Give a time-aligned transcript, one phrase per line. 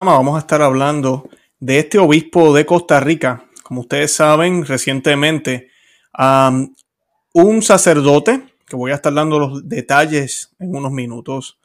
[0.00, 3.44] vamos a estar hablando de este obispo de Costa Rica.
[3.62, 5.70] Como ustedes saben, recientemente
[7.32, 11.58] un sacerdote, que voy a estar dando los detalles en unos minutos,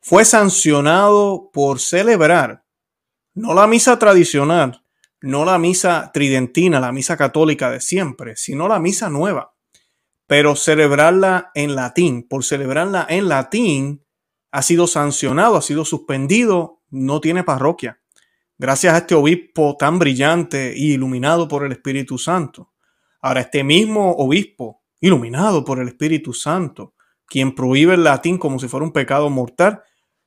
[0.00, 2.64] fue sancionado por celebrar
[3.34, 4.82] no la misa tradicional,
[5.20, 9.54] no la misa tridentina, la misa católica de siempre, sino la misa nueva.
[10.26, 14.04] Pero celebrarla en latín, por celebrarla en latín,
[14.50, 18.00] ha sido sancionado, ha sido suspendido, no tiene parroquia.
[18.58, 22.72] Gracias a este obispo tan brillante y iluminado por el Espíritu Santo.
[23.22, 26.94] Ahora, este mismo obispo, iluminado por el Espíritu Santo,
[27.26, 29.82] quien prohíbe el latín como si fuera un pecado mortal,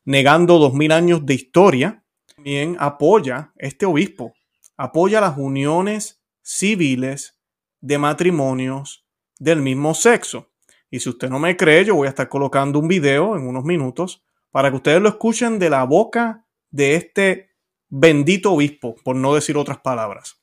[0.06, 2.04] negando dos mil años de historia,
[2.36, 4.34] también apoya este obispo,
[4.78, 7.40] apoya las uniones civiles
[7.82, 9.06] de matrimonios
[9.38, 10.50] del mismo sexo.
[10.90, 13.64] Y si usted no me cree, yo voy a estar colocando un video en unos
[13.64, 16.43] minutos para que ustedes lo escuchen de la boca
[16.74, 17.52] de este
[17.88, 20.42] bendito obispo, por no decir otras palabras.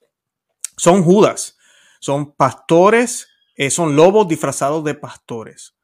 [0.77, 1.59] Son judas,
[2.00, 5.77] son pastores, eh, son lobos disfrazados de pastores.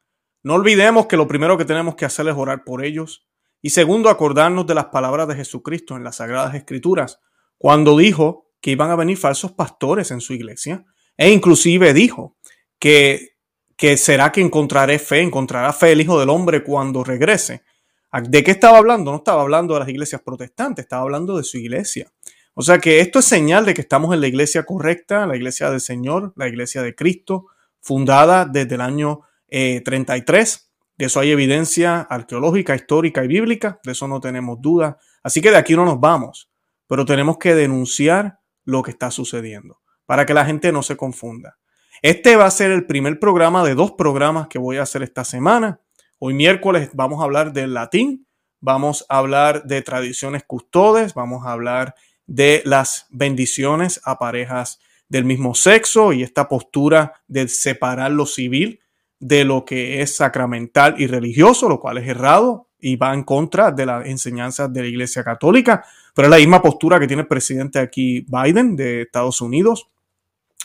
[0.42, 3.26] No olvidemos que lo primero que tenemos que hacer es orar por ellos
[3.60, 7.20] y segundo, acordarnos de las palabras de Jesucristo en las Sagradas Escrituras,
[7.58, 12.38] cuando dijo que iban a venir falsos pastores en su iglesia e inclusive dijo
[12.78, 13.36] que
[13.76, 17.62] que será que encontraré fe, encontrará fe el Hijo del Hombre cuando regrese.
[18.12, 19.10] ¿De qué estaba hablando?
[19.10, 22.10] No estaba hablando de las iglesias protestantes, estaba hablando de su iglesia.
[22.54, 25.70] O sea que esto es señal de que estamos en la iglesia correcta, la iglesia
[25.70, 27.48] del Señor, la iglesia de Cristo,
[27.80, 30.54] fundada desde el año 33.
[30.54, 34.98] Eh, de eso hay evidencia arqueológica, histórica y bíblica, de eso no tenemos duda.
[35.22, 36.50] Así que de aquí no nos vamos,
[36.86, 41.58] pero tenemos que denunciar lo que está sucediendo para que la gente no se confunda.
[42.00, 45.24] Este va a ser el primer programa de dos programas que voy a hacer esta
[45.24, 45.80] semana.
[46.18, 48.26] Hoy miércoles vamos a hablar del latín,
[48.60, 51.94] vamos a hablar de tradiciones custodes, vamos a hablar
[52.26, 58.80] de las bendiciones a parejas del mismo sexo y esta postura de separar lo civil
[59.20, 63.70] de lo que es sacramental y religioso, lo cual es errado y va en contra
[63.70, 65.84] de las enseñanzas de la Iglesia Católica,
[66.14, 69.90] pero es la misma postura que tiene el presidente aquí Biden de Estados Unidos.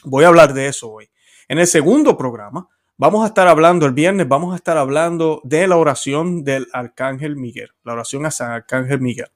[0.06, 1.10] Voy a hablar de eso hoy.
[1.50, 2.70] En el segundo programa
[3.02, 7.36] vamos a estar hablando, el viernes vamos a estar hablando de la oración del Arcángel
[7.36, 9.30] Miguel, la oración a San Arcángel Miguel,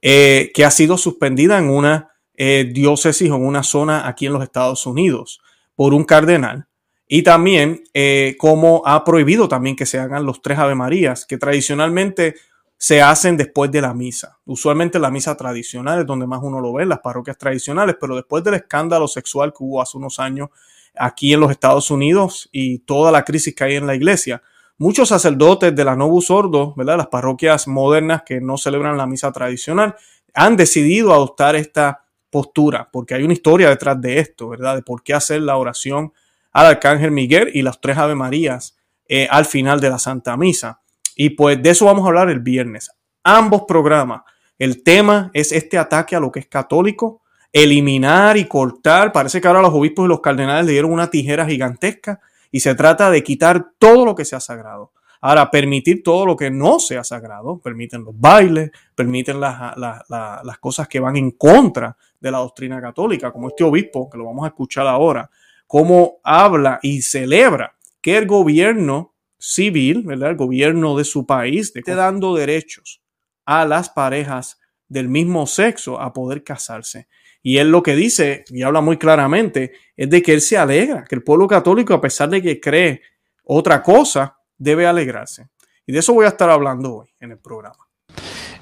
[0.00, 4.34] eh, que ha sido suspendida en una eh, diócesis o en una zona aquí en
[4.34, 5.42] los Estados Unidos
[5.74, 6.68] por un cardenal.
[7.08, 11.36] Y también eh, como ha prohibido también que se hagan los tres Ave Marías, que
[11.36, 12.36] tradicionalmente
[12.76, 14.38] se hacen después de la misa.
[14.44, 18.14] Usualmente la misa tradicional es donde más uno lo ve, en las parroquias tradicionales, pero
[18.14, 20.50] después del escándalo sexual que hubo hace unos años
[20.96, 24.42] aquí en los Estados Unidos y toda la crisis que hay en la iglesia.
[24.78, 26.96] Muchos sacerdotes de la Novus Ordo, ¿verdad?
[26.96, 29.94] las parroquias modernas que no celebran la misa tradicional,
[30.34, 34.76] han decidido adoptar esta postura, porque hay una historia detrás de esto, ¿verdad?
[34.76, 36.12] De por qué hacer la oración
[36.52, 38.76] al Arcángel Miguel y las tres Ave Marías
[39.08, 40.80] eh, al final de la Santa Misa.
[41.16, 42.90] Y pues de eso vamos a hablar el viernes.
[43.24, 44.22] Ambos programas.
[44.58, 47.22] El tema es este ataque a lo que es católico,
[47.52, 49.12] eliminar y cortar.
[49.12, 52.74] Parece que ahora los obispos y los cardenales le dieron una tijera gigantesca y se
[52.74, 54.92] trata de quitar todo lo que sea sagrado.
[55.22, 60.88] Ahora, permitir todo lo que no sea sagrado, permiten los bailes, permiten las, las, cosas
[60.88, 64.48] que van en contra de la doctrina católica, como este obispo, que lo vamos a
[64.48, 65.30] escuchar ahora,
[65.66, 70.30] cómo habla y celebra que el gobierno civil, ¿verdad?
[70.30, 73.02] el gobierno de su país, esté dando derechos
[73.44, 77.08] a las parejas del mismo sexo a poder casarse.
[77.42, 81.04] Y él lo que dice, y habla muy claramente, es de que él se alegra,
[81.04, 83.02] que el pueblo católico, a pesar de que cree
[83.44, 85.48] otra cosa, debe alegrarse.
[85.86, 87.88] Y de eso voy a estar hablando hoy en el programa.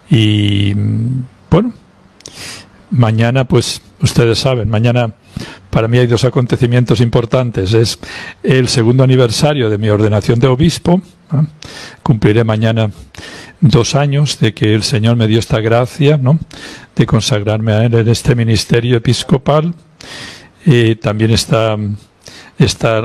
[0.08, 0.74] Y
[1.50, 1.74] bueno,
[2.90, 5.14] mañana, pues ustedes saben, mañana
[5.70, 7.74] para mí hay dos acontecimientos importantes.
[7.74, 7.98] Es
[8.42, 11.00] el segundo aniversario de mi ordenación de obispo.
[12.02, 12.90] Cumpliré mañana
[13.60, 16.38] dos años de que el Señor me dio esta gracia, ¿no?
[16.94, 19.74] De consagrarme a Él en este ministerio episcopal.
[20.64, 21.76] Y también esta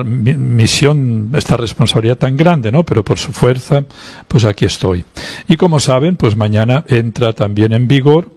[0.04, 2.84] misión, esta responsabilidad tan grande, ¿no?
[2.84, 3.84] Pero por su fuerza,
[4.28, 5.06] pues aquí estoy.
[5.48, 8.32] Y como saben, pues mañana entra también en vigor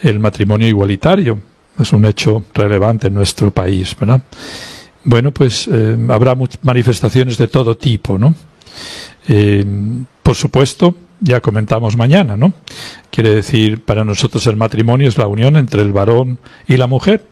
[0.00, 1.51] el matrimonio igualitario.
[1.78, 4.22] Es un hecho relevante en nuestro país, ¿verdad?
[5.04, 8.34] Bueno, pues eh, habrá manifestaciones de todo tipo, ¿no?
[9.28, 9.64] Eh,
[10.22, 12.52] por supuesto, ya comentamos mañana, ¿no?
[13.10, 17.24] Quiere decir, para nosotros el matrimonio es la unión entre el varón y la mujer,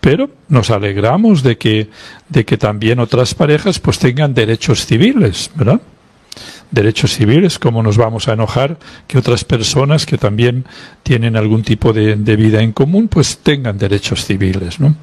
[0.00, 1.88] pero nos alegramos de que,
[2.28, 5.80] de que también otras parejas pues tengan derechos civiles, ¿verdad?
[6.70, 10.64] Derechos civiles, cómo nos vamos a enojar que otras personas que también
[11.02, 14.96] tienen algún tipo de, de vida en común, pues tengan derechos civiles, ¿no?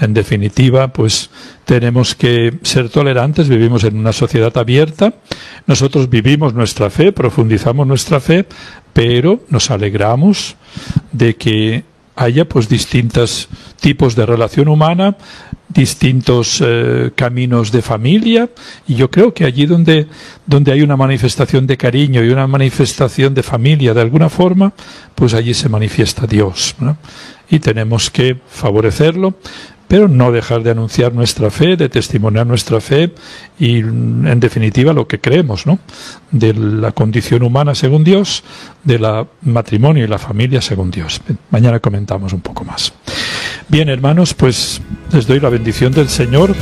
[0.00, 1.30] En definitiva, pues
[1.64, 5.14] tenemos que ser tolerantes, vivimos en una sociedad abierta,
[5.66, 8.46] nosotros vivimos nuestra fe, profundizamos nuestra fe,
[8.92, 10.56] pero nos alegramos
[11.12, 11.84] de que
[12.16, 13.48] haya pues distintos
[13.80, 15.16] tipos de relación humana,
[15.68, 18.48] distintos eh, caminos de familia
[18.86, 20.06] y yo creo que allí donde,
[20.46, 24.72] donde hay una manifestación de cariño y una manifestación de familia de alguna forma,
[25.14, 26.76] pues allí se manifiesta Dios.
[27.50, 29.34] Y tenemos que favorecerlo
[30.00, 33.12] no dejar de anunciar nuestra fe, de testimoniar nuestra fe
[33.58, 35.78] y, en definitiva, lo que creemos, ¿no?
[36.30, 38.44] De la condición humana según Dios,
[38.82, 41.20] de la matrimonio y la familia según Dios.
[41.50, 42.92] Mañana comentamos un poco más.
[43.68, 44.80] Bien, hermanos, pues
[45.12, 46.54] les doy la bendición del Señor.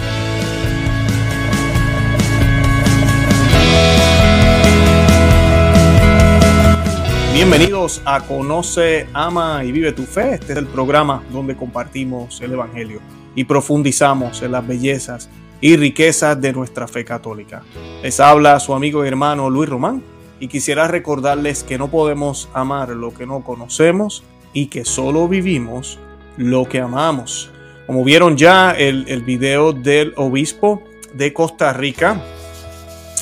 [7.33, 10.35] Bienvenidos a Conoce, Ama y Vive tu Fe.
[10.35, 13.01] Este es el programa donde compartimos el Evangelio
[13.35, 15.31] y profundizamos en las bellezas
[15.63, 17.63] y riquezas de nuestra fe católica.
[18.03, 20.03] Les habla su amigo y hermano Luis Román
[20.41, 25.99] y quisiera recordarles que no podemos amar lo que no conocemos y que solo vivimos
[26.37, 27.51] lo que amamos.
[27.87, 30.83] Como vieron ya el, el video del obispo
[31.15, 32.21] de Costa Rica,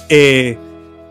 [0.09, 0.59] eh,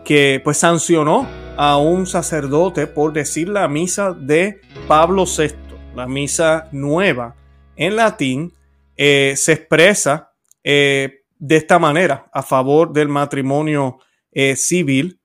[0.04, 5.54] que pues sancionó a un sacerdote por decir la misa de Pablo VI,
[5.94, 7.36] la misa nueva
[7.76, 8.54] en latín,
[8.96, 10.32] eh, se expresa
[10.64, 13.98] eh, de esta manera a favor del matrimonio
[14.32, 15.20] eh, civil,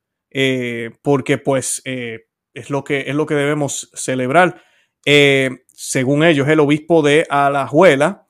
[1.00, 4.60] porque pues es, lo que, es lo que debemos celebrar.
[5.68, 8.26] según ellos, el obispo de Alajuela,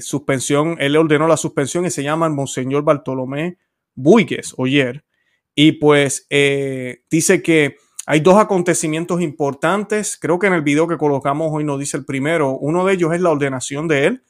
[0.00, 3.58] suspensión, él le ordenó la suspensión y se llama el Monseñor Bartolomé
[3.94, 5.04] Buigues, Oyer,
[5.60, 10.16] y pues eh, dice que hay dos acontecimientos importantes.
[10.16, 12.52] Creo que en el video que colocamos hoy nos dice el primero.
[12.52, 14.22] Uno de ellos es la ordenación de él.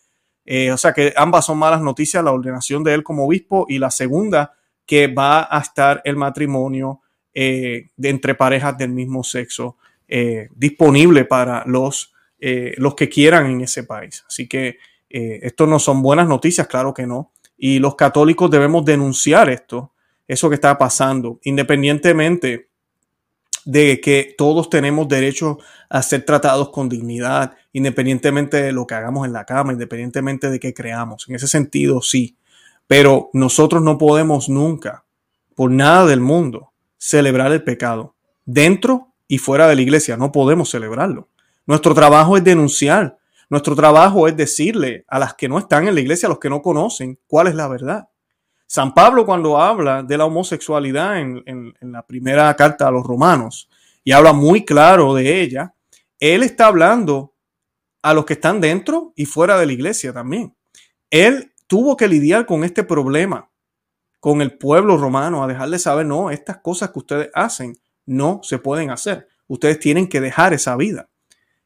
[0.47, 3.79] Eh, o sea que ambas son malas noticias, la ordenación de él como obispo y
[3.79, 4.55] la segunda
[4.87, 7.03] que va a estar el matrimonio
[7.35, 9.77] eh, entre parejas del mismo sexo
[10.57, 14.25] disponible para los, los que quieran en ese país.
[14.27, 14.79] Así que
[15.11, 17.33] esto no son buenas noticias, claro que no.
[17.59, 19.93] Y los católicos debemos denunciar esto
[20.29, 22.69] eso que está pasando, independientemente
[23.65, 25.59] de que todos tenemos derecho
[25.91, 30.61] a ser tratados con dignidad, independientemente de lo que hagamos en la cama, independientemente de
[30.61, 31.29] qué creamos.
[31.29, 32.37] En ese sentido, sí.
[32.87, 35.05] Pero nosotros no podemos nunca,
[35.55, 38.15] por nada del mundo, celebrar el pecado.
[38.47, 41.29] Dentro y fuera de la iglesia no podemos celebrarlo.
[41.67, 43.19] Nuestro trabajo es denunciar.
[43.51, 46.49] Nuestro trabajo es decirle a las que no están en la iglesia, a los que
[46.49, 48.09] no conocen, cuál es la verdad.
[48.69, 53.71] San Pablo cuando habla de la homosexualidad en, la primera carta a los romanos
[54.05, 55.75] y habla muy claro de ella,
[56.21, 57.35] él está hablando
[58.03, 60.55] a los que están dentro y fuera de la iglesia también.
[61.11, 63.51] Él tuvo que lidiar con este problema,
[64.21, 68.59] con el pueblo romano, a dejarle saber, no, estas cosas que ustedes hacen no se
[68.59, 69.29] pueden hacer.
[69.47, 71.09] Ustedes tienen que dejar esa vida.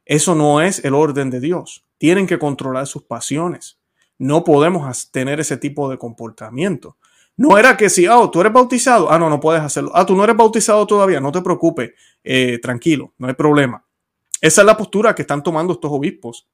[0.04, 1.84] Eso no es el orden de Dios.
[1.99, 3.81] Tienen que controlar sus pasiones.
[4.22, 6.96] No podemos tener ese tipo de comportamiento.
[7.36, 9.90] No era que si, oh, tú eres bautizado, ah, no, no puedes hacerlo.
[9.96, 11.90] Ah, tú no eres bautizado todavía, no te preocupes,
[12.22, 13.84] eh, tranquilo, no hay problema.
[14.40, 16.46] Esa es la postura que están tomando estos obispos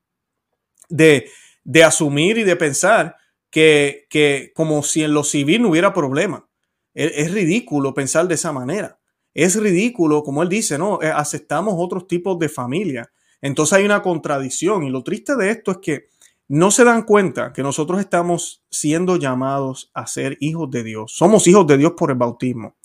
[0.89, 1.29] de,
[1.63, 3.17] de asumir y de pensar
[3.51, 6.49] que, que, como si en lo civil no hubiera problema.
[6.95, 8.99] Es, es, ridículo pensar de esa manera.
[9.35, 13.13] Es ridículo, como él dice, no, eh, aceptamos otros tipos de familia.
[13.43, 16.09] Entonces hay una contradicción y lo triste de esto es que
[16.49, 21.13] no se dan cuenta que nosotros estamos siendo llamados a ser hijos de Dios.
[21.15, 22.77] Somos hijos de Dios por el bautismo.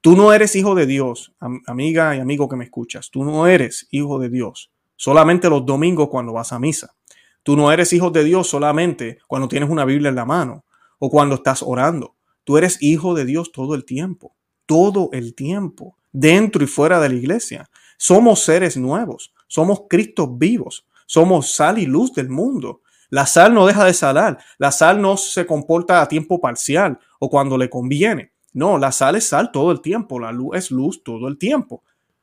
[0.00, 1.32] Tú no eres hijo de Dios,
[1.66, 3.10] amiga y amigo que me escuchas.
[3.10, 4.70] Tú no eres hijo de Dios
[5.00, 6.94] solamente los domingos cuando vas a misa.
[7.42, 10.66] Tú no eres hijo de Dios solamente cuando tienes una Biblia en la mano
[10.98, 12.16] o cuando estás orando.
[12.44, 17.08] Tú eres hijo de Dios todo el tiempo, todo el tiempo, dentro y fuera de
[17.08, 17.70] la iglesia.
[17.96, 22.82] Somos seres nuevos, somos Cristos vivos, somos sal y luz del mundo.
[23.08, 24.38] La sal no deja de salar.
[24.58, 28.30] La sal no se comporta a tiempo parcial o cuando le conviene.
[28.52, 30.20] No, la sal es sal todo el tiempo.
[30.20, 31.82] La luz es luz todo el tiempo.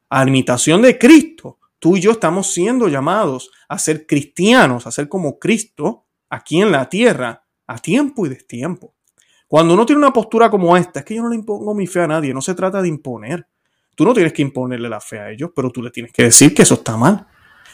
[0.10, 5.10] A imitación de Cristo, tú y yo estamos siendo llamados a ser cristianos, a ser
[5.10, 8.94] como Cristo aquí en la tierra, a tiempo y destiempo.
[9.50, 12.04] Cuando uno tiene una postura como esta, es que yo no le impongo mi fe
[12.04, 13.46] a nadie, no se trata de imponer.
[13.96, 16.54] Tú no tienes que imponerle la fe a ellos, pero tú le tienes que decir
[16.54, 17.28] que eso está mal.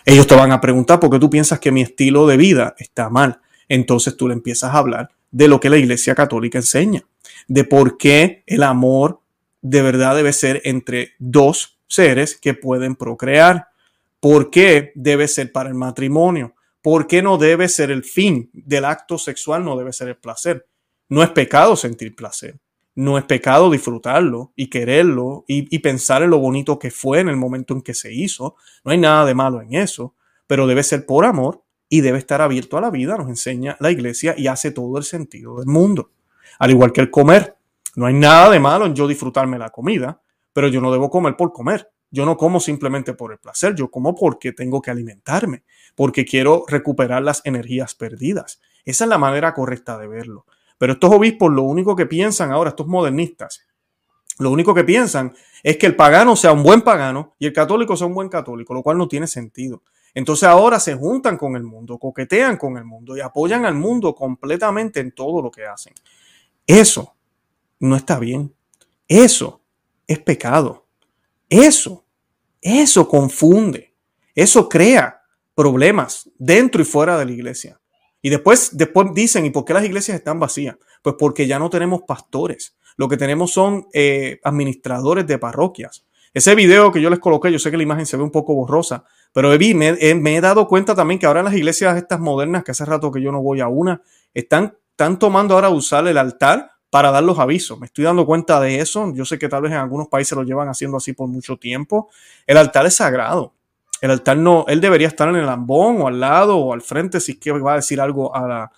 [0.06, 3.10] Ellos te van a preguntar por qué tú piensas que mi estilo de vida está
[3.10, 3.40] mal.
[3.70, 7.04] Entonces tú le empiezas a hablar de lo que la Iglesia Católica enseña,
[7.48, 9.22] de por qué el amor
[9.62, 13.68] de verdad debe ser entre dos seres que pueden procrear.
[14.20, 16.56] ¿Por qué debe ser para el matrimonio?
[16.82, 19.64] ¿Por qué no debe ser el fin del acto sexual?
[19.64, 20.68] No debe ser el placer.
[21.08, 22.60] No es pecado sentir placer.
[22.96, 27.38] No es pecado disfrutarlo y quererlo y, pensar en lo bonito que fue en el
[27.38, 28.56] momento en que se hizo.
[28.84, 32.42] No hay nada de malo en eso, pero debe ser por amor y debe estar
[32.42, 36.12] abierto a la vida, nos enseña la iglesia y hace todo el sentido del mundo.
[36.60, 37.56] Al igual que el comer.
[37.96, 40.20] No hay nada de malo en yo disfrutarme la comida,
[40.52, 41.92] pero yo no debo comer por comer.
[42.10, 45.64] Yo no como simplemente por el placer, yo como porque tengo que alimentarme,
[45.96, 48.62] porque quiero recuperar las energías perdidas.
[48.86, 50.46] Esa es la manera correcta de verlo.
[50.84, 53.66] Pero estos obispos lo único que piensan ahora, estos modernistas,
[54.38, 57.96] lo único que piensan es que el pagano sea un buen pagano y el católico
[57.96, 59.82] sea un buen católico, lo cual no tiene sentido.
[60.14, 64.14] Entonces ahora se juntan con el mundo, coquetean con el mundo y apoyan al mundo
[64.14, 65.94] completamente en todo lo que hacen.
[66.68, 67.16] Eso
[67.80, 68.54] no está bien.
[69.08, 69.62] Eso
[70.06, 70.86] es pecado.
[71.48, 72.04] Eso,
[72.60, 73.96] eso confunde.
[74.36, 75.22] Eso crea
[75.56, 77.80] problemas dentro y fuera de la iglesia.
[78.24, 80.78] Y después, después dicen, ¿y por qué las iglesias están vacías?
[81.02, 82.76] Pues porque ya no tenemos pastores.
[82.96, 86.06] Lo que tenemos son eh, administradores de parroquias.
[86.34, 88.56] Ese video que yo les coloqué, yo sé que la imagen se ve un poco
[88.56, 89.04] borrosa,
[89.34, 92.86] pero me, he dado cuenta también que ahora en las iglesias estas modernas, que hace
[92.86, 94.02] rato que yo no voy a una,
[94.34, 97.78] están, están tomando ahora usar el altar para dar los avisos.
[97.78, 99.12] Me estoy dando cuenta de eso.
[99.14, 102.10] Yo sé que tal vez en algunos países lo llevan haciendo así por mucho tiempo.
[102.48, 103.54] El altar es sagrado.
[104.04, 107.22] El altar no, él debería estar en el ambón o al lado o al frente
[107.22, 108.70] si es que va a decir algo a,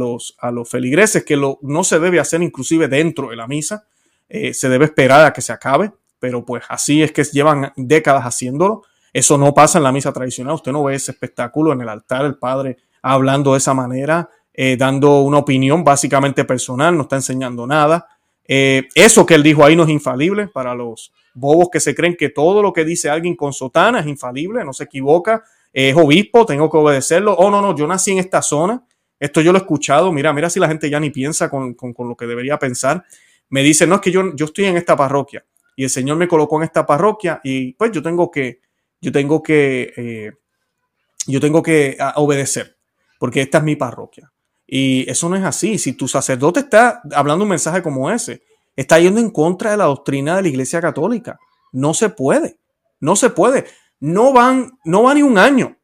[0.00, 3.84] los feligreses, que lo, no se debe hacer inclusive dentro de la misa.
[4.26, 8.24] Eh, se debe esperar a que se acabe, pero pues así es que llevan décadas
[8.24, 8.84] haciéndolo.
[9.12, 10.54] Eso no pasa en la misa tradicional.
[10.54, 14.78] Usted no ve ese espectáculo en el altar, el padre hablando de esa manera, eh,
[14.78, 18.08] dando una opinión básicamente personal, no está enseñando nada.
[18.48, 22.16] Eh, eso que él dijo ahí no es infalible para los bobos que se creen
[22.16, 26.46] que todo lo que dice alguien con sotana es infalible, no se equivoca, es obispo,
[26.46, 27.34] tengo que obedecerlo.
[27.34, 28.84] Oh, no, no, yo nací en esta zona,
[29.18, 32.16] esto yo lo he escuchado, mira, mira si la gente ya ni piensa con, lo
[32.16, 33.04] que debería pensar.
[33.48, 35.44] Me dice, no, es que yo, yo estoy en esta parroquia
[35.76, 38.60] y el Señor me colocó en esta parroquia y pues yo tengo que,
[39.00, 40.32] yo tengo que, eh,
[41.26, 42.76] yo tengo que obedecer
[43.18, 44.32] porque esta es mi parroquia.
[44.66, 45.78] Y eso no es así.
[45.78, 48.42] Si tu sacerdote está hablando un mensaje como ese,
[48.80, 51.38] está yendo en contra de la doctrina de la Iglesia Católica.
[51.70, 52.58] No se puede.
[52.98, 53.66] No se puede.
[53.98, 55.76] No van, no va ni un año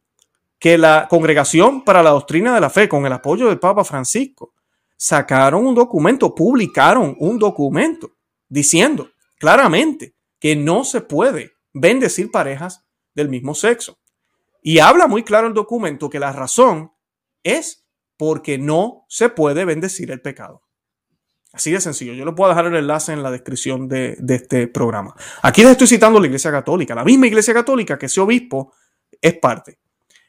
[0.57, 4.55] que la Congregación para la Doctrina de la Fe, con el apoyo del Papa Francisco,
[4.95, 8.13] sacaron un documento, publicaron un documento
[8.49, 13.99] diciendo claramente que no se puede bendecir parejas del mismo sexo.
[14.63, 16.91] Y habla muy claro el documento que la razón
[17.43, 17.85] es
[18.17, 20.63] porque no se puede bendecir el pecado.
[21.57, 22.13] Así de sencillo.
[22.13, 25.15] Yo le puedo dejar el enlace en la descripción de, este programa.
[25.41, 28.75] Aquí les estoy citando la Iglesia Católica, la misma Iglesia Católica que ese obispo
[29.19, 29.79] es parte.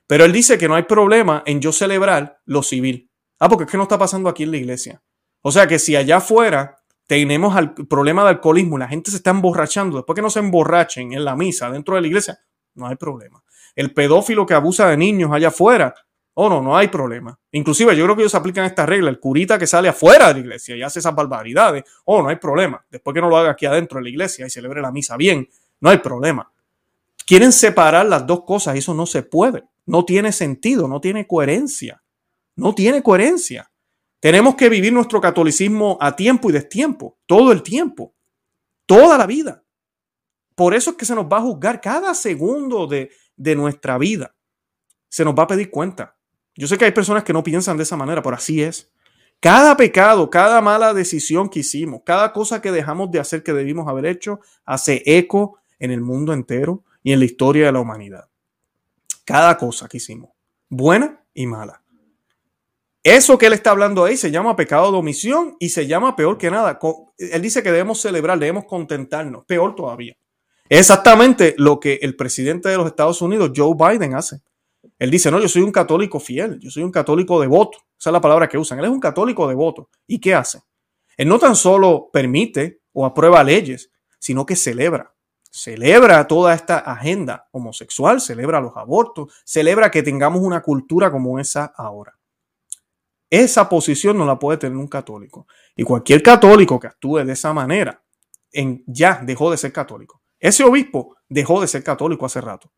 [0.07, 3.11] Pero él dice que no hay problema en yo celebrar lo civil.
[3.39, 5.03] Ah, porque es que no está pasando aquí en la iglesia.
[5.43, 9.29] O sea que si allá afuera tenemos el problema de alcoholismo, la gente se está
[9.29, 12.39] emborrachando, después que no se emborrachen en la misa dentro de la iglesia,
[12.75, 13.45] no hay problema.
[13.77, 15.95] El pedófilo que abusa de niños allá afuera,
[16.41, 17.37] Oh, no, no hay problema.
[17.51, 19.11] Inclusive yo creo que ellos aplican esta regla.
[19.11, 21.83] El curita que sale afuera de la iglesia y hace esas barbaridades.
[22.05, 22.87] Oh, no hay problema.
[22.89, 25.49] Después que no lo haga aquí adentro de la iglesia y celebre la misa bien,
[25.81, 26.49] no hay problema.
[27.27, 29.65] Quieren separar las dos cosas eso no se puede.
[29.85, 32.05] No tiene sentido, no tiene coherencia.
[32.55, 33.73] No tiene coherencia.
[34.21, 38.15] Tenemos que vivir nuestro catolicismo a tiempo y destiempo, todo el tiempo,
[38.87, 39.65] toda la vida.
[40.55, 44.37] Por eso es que se nos va a juzgar cada segundo de, de nuestra vida.
[45.09, 46.15] Se nos va a pedir cuenta.
[46.59, 48.91] Yo sé que hay personas que no piensan de esa manera, pero así es.
[49.39, 53.87] Cada pecado, cada mala decisión que hicimos, cada cosa que dejamos de hacer que debimos
[53.87, 58.29] haber hecho, hace eco en el mundo entero y en la historia de la humanidad.
[59.25, 60.31] Cada cosa que hicimos,
[60.69, 61.81] buena y mala.
[63.05, 66.39] Eso que él está hablando ahí se llama pecado de omisión y se llama peor
[66.39, 66.81] que nada.
[67.19, 70.17] Él dice que debemos celebrar, debemos contentarnos, peor todavía.
[70.69, 74.41] Exactamente lo que el presidente de los Estados Unidos, Joe Biden, hace.
[74.99, 77.79] Él dice, no, yo soy un católico fiel, yo soy un católico devoto.
[77.99, 78.79] Esa es la palabra que usan.
[78.79, 79.91] Él es un católico devoto.
[80.07, 80.63] ¿Y qué hace?
[81.17, 85.15] Él no tan solo permite o aprueba leyes, sino que celebra.
[85.51, 91.73] Celebra toda esta agenda homosexual, celebra los abortos, celebra que tengamos una cultura como esa
[91.77, 92.19] ahora.
[93.31, 95.47] Esa posición no la puede tener un católico.
[95.77, 98.03] Y cualquier católico que actúe de esa manera,
[98.87, 100.23] ya dejó de ser católico.
[100.39, 102.73] Ese obispo dejó de ser católico hace rato.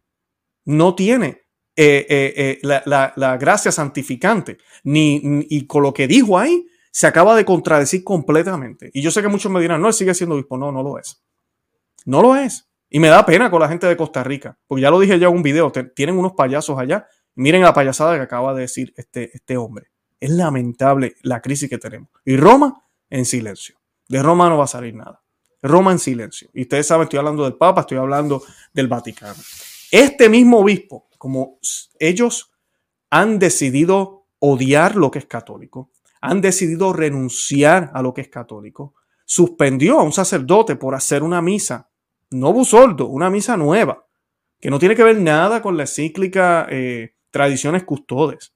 [0.64, 1.42] No tiene
[1.82, 7.34] eh, eh, eh, la, gracia santificante, ni, y con lo que dijo ahí, se acaba
[7.34, 8.90] de contradecir completamente.
[8.92, 10.58] Y yo sé que muchos me dirán, no, él sigue siendo obispo.
[10.58, 11.25] No, no lo es.
[12.04, 12.68] No lo es.
[12.90, 15.28] Y me da pena con la gente de Costa Rica, porque ya lo dije ya
[15.28, 17.06] en un video, tienen unos payasos allá.
[17.34, 19.87] Miren la payasada que acaba de decir este, este hombre.
[20.18, 22.10] Es lamentable la crisis que tenemos.
[22.26, 23.76] Y Roma en silencio.
[24.06, 25.22] De Roma no va a salir nada.
[25.62, 26.50] Roma en silencio.
[26.52, 28.42] Y ustedes saben, estoy hablando del Papa, estoy hablando
[28.75, 29.40] del Vaticano.
[29.90, 31.58] Este mismo obispo, como
[31.98, 32.50] ellos
[33.10, 35.90] han decidido odiar lo que es católico,
[36.22, 38.94] han decidido renunciar a lo que es católico,
[39.26, 41.90] suspendió a un sacerdote por hacer una misa,
[42.30, 44.06] no busoldo, una misa nueva,
[44.58, 48.54] que no tiene que ver nada con la encíclica eh, Tradiciones Custodes,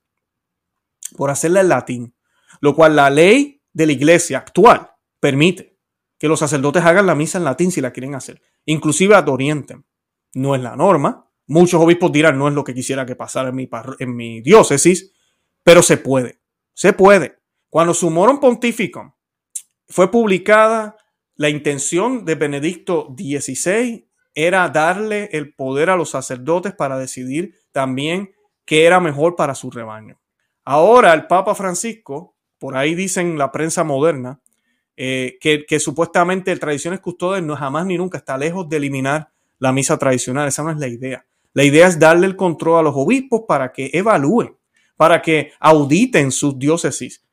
[1.18, 2.16] por hacerla en latín,
[2.62, 4.90] lo cual la ley de la iglesia actual
[5.20, 5.76] permite
[6.18, 9.84] que los sacerdotes hagan la misa en latín si la quieren hacer, inclusive ad orienten.
[10.32, 11.30] No es la norma.
[11.46, 15.12] Muchos obispos dirán, no es lo que quisiera que pasara en mi, diócesis,
[15.62, 16.40] pero se puede.
[16.72, 17.38] Se puede.
[17.68, 19.12] Cuando Sumorum Pontificum
[19.88, 20.96] fue publicada,
[21.36, 28.34] la intención de Benedicto XVI era darle el poder a los sacerdotes para decidir también
[28.64, 30.20] qué era mejor para su rebaño.
[30.64, 34.40] Ahora el Papa Francisco, por ahí dicen la prensa moderna,
[34.96, 39.72] eh, que, supuestamente el Tradiciones Custodes no jamás ni nunca está lejos de eliminar la
[39.72, 40.48] misa tradicional.
[40.48, 41.26] Esa no es la idea.
[41.54, 44.56] La idea es darle el control a los obispos para que evalúen,
[44.96, 47.24] para que auditen sus diócesis.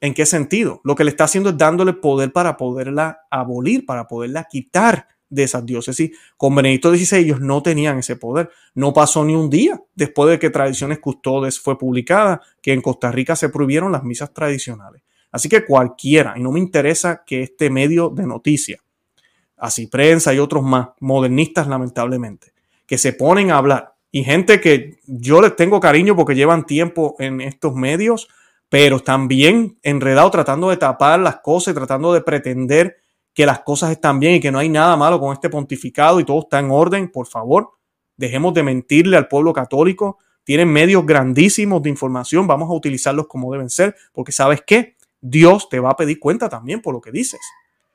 [0.00, 0.80] ¿En qué sentido?
[0.84, 5.42] Lo que le está haciendo es dándole poder para poderla abolir, para poderla quitar de
[5.42, 6.10] esas diócesis.
[6.36, 8.50] Con Benedicto XVI ellos no tenían ese poder.
[8.74, 13.10] No pasó ni un día después de que Tradiciones Custodes fue publicada, que en Costa
[13.12, 15.02] Rica se prohibieron las misas tradicionales.
[15.30, 18.80] Así que cualquiera, y no me interesa que este medio de noticias,
[19.56, 22.52] así prensa y otros más, modernistas lamentablemente,
[22.86, 27.16] que se ponen a hablar, y gente que yo les tengo cariño porque llevan tiempo
[27.18, 28.28] en estos medios,
[28.68, 32.96] pero bien enredados tratando de tapar las cosas y tratando de pretender
[33.34, 36.24] que las cosas están bien y que no hay nada malo con este pontificado y
[36.24, 37.70] todo está en orden, por favor,
[38.16, 40.18] dejemos de mentirle al pueblo católico.
[40.44, 45.68] Tienen medios grandísimos de información, vamos a utilizarlos como deben ser, porque sabes qué, Dios
[45.68, 47.40] te va a pedir cuenta también por lo que dices.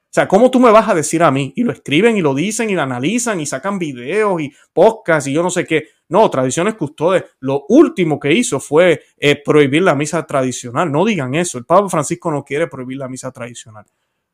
[0.09, 1.53] O sea, ¿cómo tú me vas a decir a mí?
[1.55, 5.33] Y lo escriben y lo dicen y lo analizan y sacan videos y podcasts y
[5.33, 5.89] yo no sé qué.
[6.07, 10.91] No, Tradiciones Custodes, lo último que hizo fue eh, prohibir la misa tradicional.
[10.91, 11.59] No digan eso.
[11.59, 13.85] El Papa Francisco no quiere prohibir la misa tradicional.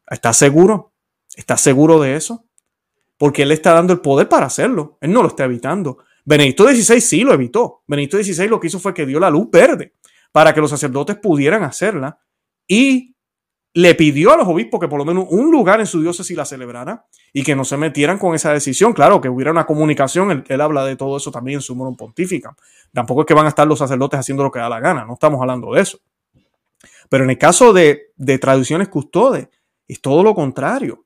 [0.10, 0.94] ¿Estás seguro?
[1.36, 2.46] ¿Estás seguro de eso?
[3.18, 4.98] Porque él está dando el poder para hacerlo.
[5.02, 5.98] Él no lo está evitando.
[6.24, 7.84] Benedicto XVI sí lo evitó.
[7.86, 9.96] Benedicto XVI lo que hizo fue que dio la luz verde
[10.32, 12.18] para que los sacerdotes pudieran hacerla
[12.68, 13.15] y
[13.76, 16.46] le pidió a los obispos que por lo menos un lugar en su diócesis la
[16.46, 18.94] celebrara y que no se metieran con esa decisión.
[18.94, 20.44] Claro, que hubiera una comunicación.
[20.48, 22.56] Él, habla de todo eso también en su mono pontífica.
[22.92, 25.06] Tampoco es que van a estar los sacerdotes haciendo lo que da la gana.
[25.06, 26.00] No estamos hablando de eso.
[27.10, 29.50] Pero en el caso de, de traducciones custodes,
[29.88, 31.06] es todo lo contrario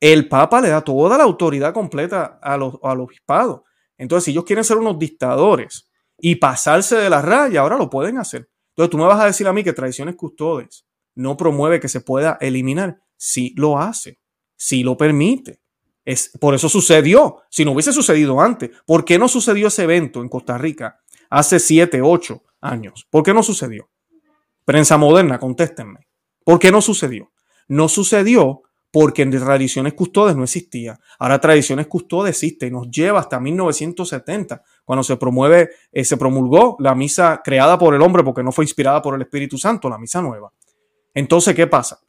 [0.00, 3.64] el Papa le da toda la autoridad completa a los, al obispado.
[3.98, 8.18] Entonces, si ellos quieren ser unos dictadores y pasarse de la raya, ahora lo pueden
[8.18, 8.48] hacer.
[8.70, 10.85] Entonces, tú me vas a decir a mí que Tradiciones Custodes
[11.16, 13.00] no promueve que se pueda eliminar.
[13.16, 14.20] Sí lo hace,
[14.54, 15.60] sí lo permite.
[16.04, 17.42] Es, por eso sucedió.
[17.50, 21.58] Si no hubiese sucedido antes, ¿por qué no sucedió ese evento en Costa Rica hace
[21.58, 23.08] siete, ocho años?
[23.10, 23.90] ¿Por qué no sucedió?
[24.64, 26.06] Prensa moderna, contéstenme.
[26.44, 27.32] ¿Por qué no sucedió?
[27.66, 30.98] No sucedió porque en tradiciones custodes no existía.
[31.18, 36.76] Ahora tradiciones custodes existe y nos lleva hasta 1970, cuando se promueve, eh, se promulgó
[36.78, 39.98] la misa creada por el hombre porque no fue inspirada por el Espíritu Santo, la
[39.98, 40.52] misa nueva.
[41.16, 42.00] Entonces, ¿qué pasa?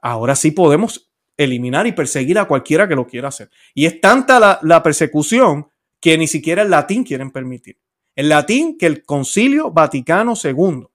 [0.00, 3.50] Ahora sí podemos eliminar y perseguir a cualquiera que lo quiera hacer.
[3.74, 5.66] Y es tanta la, persecución
[6.00, 7.76] que ni siquiera el latín quieren permitir.
[8.14, 10.86] El latín que el Concilio Vaticano II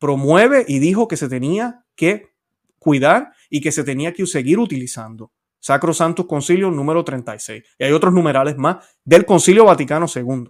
[0.00, 2.32] promueve y dijo que se tenía que
[2.80, 5.30] cuidar y que se tenía que seguir utilizando.
[5.60, 7.62] Sacro Santos Concilio número 36.
[7.78, 10.48] Y hay otros numerales más del Concilio Vaticano II.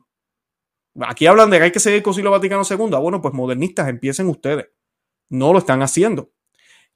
[1.03, 2.91] Aquí hablan de que hay que seguir el Concilio Vaticano II.
[2.95, 4.69] Ah, bueno, pues modernistas, empiecen ustedes.
[5.33, 6.31] No lo están haciendo.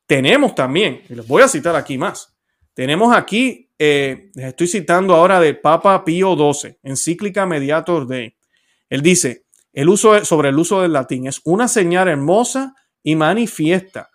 [0.07, 2.37] Tenemos también, y les voy a citar aquí más.
[2.75, 8.37] Tenemos aquí, eh, les estoy citando ahora del Papa Pío XII, encíclica Mediator Dei.
[8.89, 14.11] Él dice, el uso sobre el uso del latín es una señal hermosa y manifiesta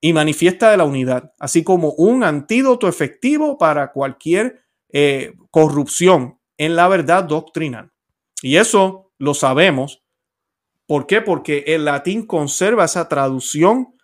[0.00, 6.74] y manifiesta de la unidad, así como un antídoto efectivo para cualquier eh, corrupción en
[6.74, 7.92] la verdad doctrinal.
[8.42, 9.99] Y eso lo sabemos.
[10.90, 11.20] ¿Por qué?
[11.20, 13.94] Porque el latín conserva esa traducción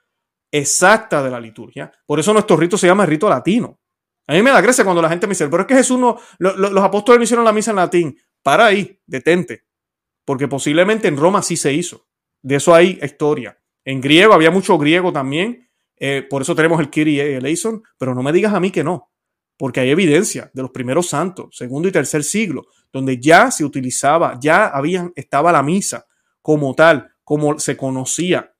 [0.53, 1.91] exacta de la liturgia.
[2.07, 3.81] Por eso nuestro rito se llama rito latino.
[4.29, 6.17] A mí me da gracia cuando la gente me dice, pero es que Jesús no,
[6.39, 8.17] los apóstoles no hicieron la misa en latín.
[8.41, 9.65] Para ahí, detente.
[10.25, 12.07] Porque posiblemente en Roma sí se hizo.
[12.41, 13.59] De eso hay historia.
[13.85, 15.69] En griego había mucho griego también
[15.99, 18.71] eh, por eso tenemos el Kyrie y el Eison, pero no me digas a mí
[18.71, 19.11] que no.
[19.59, 24.39] porque hay evidencia de los primeros santos, segundo y tercer siglo, donde ya se utilizaba,
[24.41, 26.07] ya habían, estaba la misa
[26.47, 28.55] como tal, como se conocía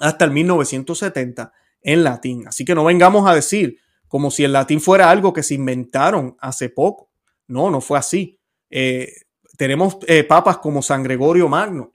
[0.00, 1.50] hasta el 1970
[1.80, 2.46] en latín.
[2.46, 6.36] Así que no vengamos a decir como si el latín fuera algo que se inventaron
[6.40, 7.08] hace poco.
[7.46, 8.38] No, no fue así.
[8.68, 9.10] Eh,
[9.56, 11.94] tenemos eh, papas como San Gregorio Magno,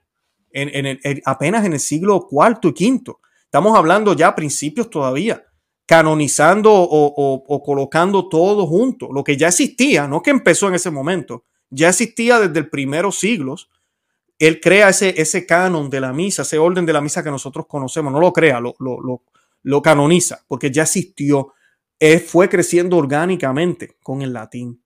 [0.50, 3.12] en, apenas en el siglo IV y V.
[3.44, 5.44] Estamos hablando ya principios todavía,
[5.86, 11.44] canonizando o, colocando todo junto, lo que ya existía, no que empezó en ese momento,
[11.70, 13.68] ya existía desde el primeros siglos.
[14.46, 17.66] Él crea ese, ese canon de la misa, ese orden de la misa que nosotros
[17.68, 19.22] conocemos, no lo crea, lo, lo,
[19.62, 21.54] lo canoniza, porque ya existió,
[22.26, 24.82] fue creciendo orgánicamente con el latín.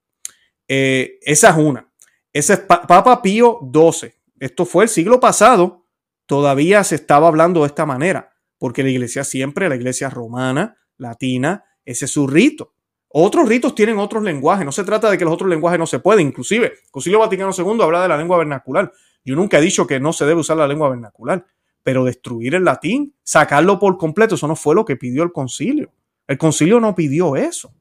[0.69, 1.91] Eh, esa es una.
[2.33, 4.13] Ese es Papa Pío XII.
[4.39, 5.87] Esto fue el siglo pasado.
[6.27, 11.65] Todavía se estaba hablando de esta manera, porque la iglesia siempre, la iglesia romana, latina,
[11.85, 12.75] ese es su rito.
[13.09, 14.67] Otros ritos tienen otros lenguajes.
[14.67, 16.27] No se trata de que los otros lenguajes no se pueden.
[16.27, 18.93] Inclusive, el Concilio Vaticano II habla de la lengua vernacular.
[19.27, 21.45] Yo nunca he dicho que no se debe usar la lengua vernacular,
[21.83, 25.93] pero destruir el latín, sacarlo por completo, eso no fue lo que pidió el concilio.
[26.29, 27.75] El concilio no pidió eso.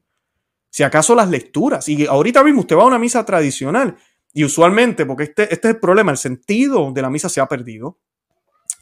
[0.70, 3.96] Si acaso las lecturas, y ahorita mismo usted va a una misa tradicional
[4.32, 7.46] y usualmente, porque este, este es el problema, el sentido de la misa se ha
[7.46, 8.00] perdido.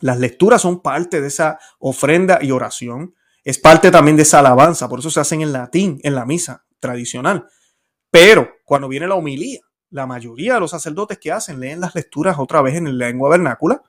[0.00, 3.14] Las lecturas son parte de esa ofrenda y oración.
[3.44, 6.64] Es parte también de esa alabanza, por eso se hacen en latín, en la misa
[6.80, 7.46] tradicional.
[8.10, 9.60] Pero cuando viene la homilía,
[9.94, 13.80] la mayoría de los sacerdotes que hacen leen las lecturas otra vez en lengua vernácula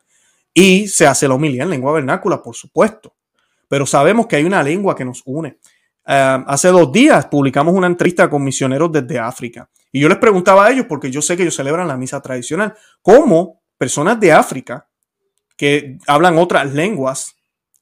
[0.53, 3.15] y se hace la homilía en lengua vernácula, por supuesto.
[3.67, 5.57] Pero sabemos que hay una lengua que nos une.
[6.05, 10.67] Eh, hace dos días publicamos una entrevista con misioneros desde África y yo les preguntaba
[10.67, 14.87] a ellos, porque yo sé que ellos celebran la misa tradicional, cómo personas de África
[15.57, 17.35] que hablan otras lenguas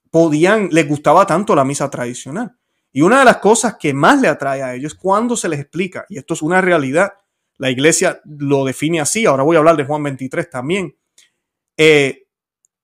[0.10, 2.56] podían, les gustaba tanto la misa tradicional.
[2.94, 5.60] Y una de las cosas que más le atrae a ellos es cuando se les
[5.60, 7.14] explica, y esto es una realidad,
[7.58, 10.96] la iglesia lo define así, ahora voy a hablar de Juan 23 también,
[11.78, 12.28] eh,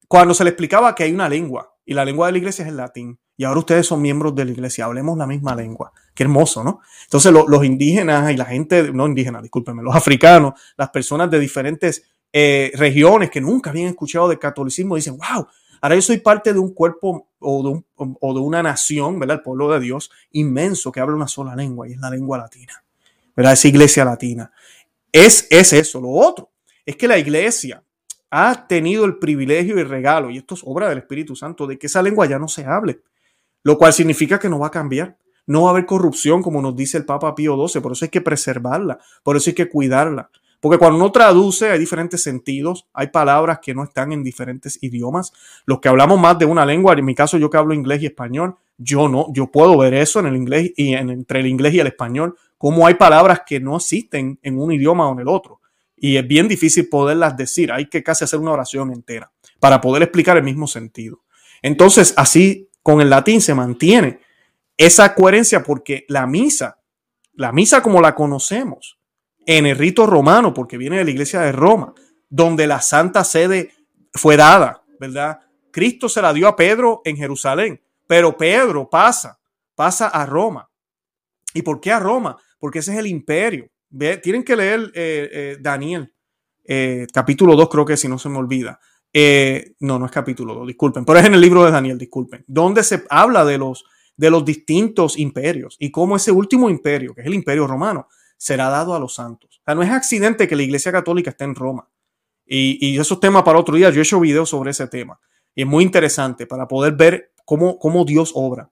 [0.08, 2.69] cuando se le explicaba que hay una lengua, y la lengua de la iglesia es
[2.69, 5.93] el latín, y ahora ustedes son miembros de la iglesia, hablemos la misma lengua.
[6.13, 6.82] Qué hermoso, ¿no?
[7.05, 12.03] Entonces los indígenas y la gente, no indígenas, discúlpenme, los africanos, las personas de diferentes
[12.34, 15.47] eh, regiones que nunca habían escuchado del catolicismo, dicen, wow,
[15.82, 19.38] ahora yo soy parte de un cuerpo o de, o de una nación, ¿verdad?
[19.38, 22.84] El pueblo de Dios inmenso que habla una sola lengua y es la lengua latina,
[23.39, 24.52] Esa iglesia latina.
[25.12, 26.02] Es, es eso.
[26.02, 26.52] Lo otro
[26.86, 27.84] es que la iglesia
[28.30, 31.78] ha tenido el privilegio y el regalo, y esto es obra del Espíritu Santo, de
[31.78, 33.02] que esa lengua ya no se hable
[33.63, 35.17] lo cual significa que no va a cambiar.
[35.45, 38.10] No va a haber corrupción, como nos dice el Papa Pío XII, por eso hay
[38.10, 40.30] que preservarla, por eso hay que cuidarla.
[40.60, 45.32] Porque cuando uno traduce hay diferentes sentidos, hay palabras que no están en diferentes idiomas.
[45.65, 48.08] Los que hablamos más de una lengua, en mi caso yo que hablo inglés y
[48.08, 51.79] español, yo no, yo puedo ver eso en el inglés y entre el inglés y
[51.79, 55.59] el español, como hay palabras que no existen en un idioma o en el otro.
[55.97, 60.03] Y es bien difícil poderlas decir, hay que casi hacer una oración entera para poder
[60.03, 61.23] explicar el mismo sentido.
[61.61, 64.19] Entonces, así con el latín se mantiene
[64.77, 66.79] esa coherencia porque la misa,
[67.33, 68.97] la misa como la conocemos
[69.45, 71.93] en el rito romano, porque viene de la iglesia de Roma,
[72.29, 73.71] donde la santa sede
[74.13, 75.39] fue dada, ¿verdad?
[75.71, 79.39] Cristo se la dio a Pedro en Jerusalén, pero Pedro pasa,
[79.76, 80.67] pasa a Roma.
[81.54, 82.36] ¿Y por qué a Roma?
[82.58, 83.69] Porque ese es el imperio.
[84.24, 86.12] Tienen que leer eh, eh, Daniel,
[86.65, 88.80] eh, capítulo 2, creo que si no se me olvida.
[89.80, 92.84] No, no es capítulo 2, disculpen, pero es en el libro de Daniel, disculpen, donde
[92.84, 93.86] se habla de los,
[94.17, 98.69] de los distintos imperios y cómo ese último imperio, que es el imperio romano, será
[98.69, 99.60] dado a los santos.
[99.62, 101.88] O sea, no es accidente que la Iglesia Católica esté en Roma.
[102.43, 105.19] Y, y esos temas para otro día, yo he hecho videos sobre ese tema.
[105.54, 108.69] Y es muy interesante para poder ver cómo, cómo Dios obra.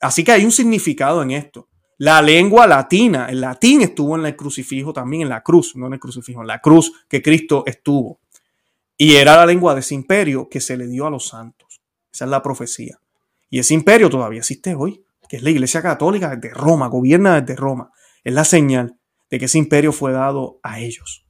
[0.00, 1.68] Así que hay un significado en esto.
[1.98, 5.94] La lengua latina, el latín estuvo en el crucifijo también, en la cruz, no en
[5.94, 8.20] el crucifijo, en la cruz que Cristo estuvo.
[8.96, 11.82] Y era la lengua de ese imperio que se le dio a los santos.
[12.12, 13.00] Esa es la profecía.
[13.50, 17.56] Y ese imperio todavía existe hoy, que es la Iglesia Católica desde Roma, gobierna desde
[17.56, 17.90] Roma.
[18.22, 19.00] Es la señal
[19.30, 21.26] de que ese imperio fue dado a ellos.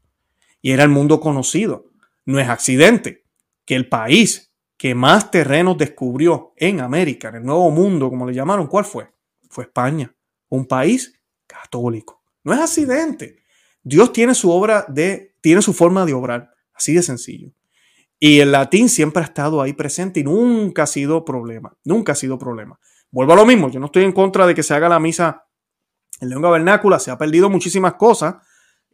[0.60, 1.86] Y era el mundo conocido.
[2.26, 3.24] No es accidente
[3.64, 4.49] que el país
[4.80, 9.10] que más terrenos descubrió en América, en el Nuevo Mundo, como le llamaron, ¿cuál fue?
[9.50, 10.16] Fue España,
[10.48, 12.22] un país católico.
[12.44, 13.42] No es accidente.
[13.82, 17.52] Dios tiene su obra de, tiene su forma de obrar, así de sencillo.
[18.18, 22.16] Y el latín siempre ha estado ahí presente y nunca ha sido problema, nunca ha
[22.16, 22.80] sido problema.
[23.10, 25.44] Vuelvo a lo mismo, yo no estoy en contra de que se haga la misa
[26.22, 28.36] en lengua vernácula, se ha perdido muchísimas cosas.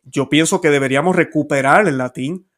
[0.03, 2.51] Yo pienso que deberíamos recuperar el latín,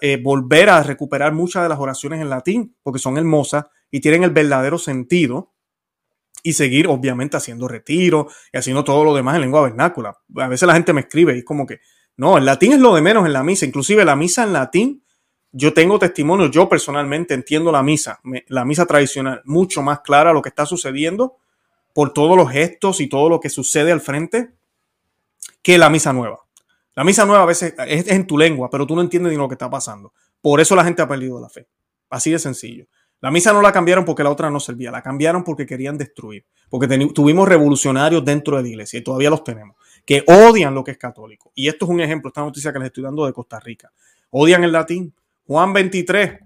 [0.00, 4.24] eh, volver a recuperar muchas de las oraciones en latín, porque son hermosas y tienen
[4.24, 5.50] el verdadero sentido.
[6.46, 10.18] y seguir obviamente haciendo retiro y haciendo todo lo demás en lengua vernácula.
[10.36, 11.80] A veces la gente me escribe y es como que,
[12.18, 15.04] no, el latín es lo de menos en la misa, inclusive la misa en latín,
[15.56, 20.42] yo tengo testimonio, yo personalmente entiendo la misa, la misa tradicional, mucho más clara lo
[20.42, 21.38] que está sucediendo
[21.94, 24.50] por todos los gestos y todo lo que sucede al frente
[25.62, 26.43] que la misa nueva.
[26.94, 29.48] La misa nueva a veces es en tu lengua, pero tú no entiendes ni lo
[29.48, 30.12] que está pasando.
[30.40, 31.66] Por eso la gente ha perdido la fe.
[32.10, 32.86] Así de sencillo.
[33.20, 36.44] La misa no la cambiaron porque la otra no servía, la cambiaron porque querían destruir,
[36.68, 40.90] porque tuvimos revolucionarios dentro de la iglesia y todavía los tenemos, que odian lo que
[40.90, 41.50] es católico.
[41.54, 43.90] Y esto es un ejemplo, esta noticia que les estoy dando de Costa Rica.
[44.28, 45.14] Odian el latín.
[45.46, 46.38] Juan 23,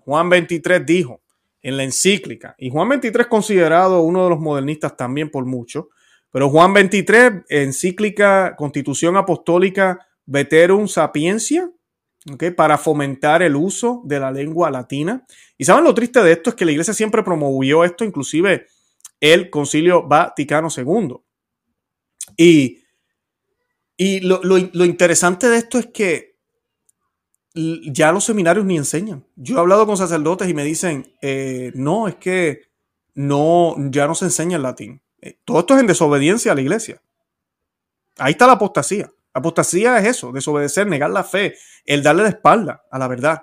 [0.00, 1.22] Juan 23 dijo
[1.62, 5.88] en la encíclica, y Juan 23 considerado uno de los modernistas también por mucho,
[6.30, 11.70] pero Juan 23, encíclica Constitución Apostólica Veterum Sapiencia,
[12.56, 15.24] para fomentar el uso de la lengua latina.
[15.56, 18.66] Y saben lo triste de esto es que la iglesia siempre promovió esto, inclusive
[19.20, 21.16] el Concilio Vaticano II.
[22.36, 22.82] Y,
[23.96, 26.36] y lo, interesante de esto es que
[27.54, 29.26] ya los seminarios ni enseñan.
[29.36, 32.70] Yo he hablado con sacerdotes y me dicen, eh, no, es que
[33.14, 35.02] no, ya no se enseña el latín.
[35.20, 37.00] Eh, todo esto es en desobediencia a la iglesia.
[38.18, 39.10] Ahí está la apostasía.
[39.32, 43.42] Apostasía es eso, desobedecer, negar la fe, el darle la espalda a la verdad.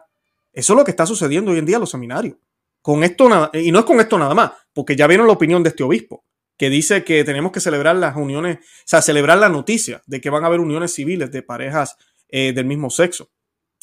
[0.52, 2.36] Eso es lo que está sucediendo hoy en día en los seminarios.
[2.82, 5.63] Con esto nada, y no es con esto nada más, porque ya vieron la opinión
[5.63, 6.26] de este obispo,
[6.58, 10.30] que dice que tenemos que celebrar las uniones, o sea, celebrar la noticia de que
[10.30, 11.98] van a haber uniones civiles de parejas
[12.30, 13.30] eh, del mismo sexo.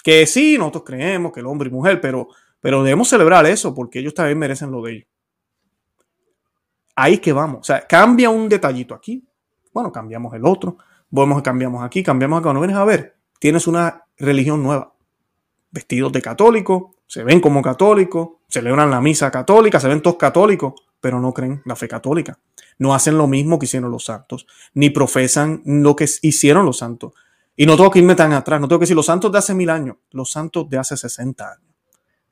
[0.02, 2.28] Que sí, nosotros creemos que el hombre y mujer, pero,
[2.60, 5.08] pero debemos celebrar eso porque ellos también merecen lo de ellos.
[6.94, 7.60] Ahí que vamos.
[7.60, 9.24] O sea, cambia un detallito aquí.
[9.72, 10.76] Bueno, cambiamos el otro
[11.14, 12.52] Volvemos cambiamos aquí, cambiamos acá.
[12.52, 14.94] No vienes a ver, tienes una religión nueva.
[15.70, 20.74] Vestidos de católico, se ven como católicos, celebran la misa católica, se ven todos católicos,
[21.00, 22.40] pero no creen la fe católica.
[22.78, 27.12] No hacen lo mismo que hicieron los santos, ni profesan lo que hicieron los santos.
[27.54, 29.54] Y no tengo que irme tan atrás, no tengo que decir los santos de hace
[29.54, 31.74] mil años, los santos de hace 60 años.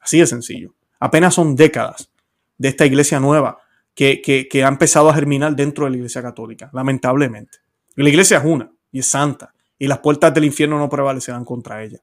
[0.00, 0.74] Así de sencillo.
[0.98, 2.10] Apenas son décadas
[2.58, 3.58] de esta iglesia nueva
[3.94, 7.58] que, que ha empezado a germinar dentro de la iglesia católica, lamentablemente.
[7.96, 11.82] La iglesia es una y es santa y las puertas del infierno no prevalecerán contra
[11.82, 11.98] ella.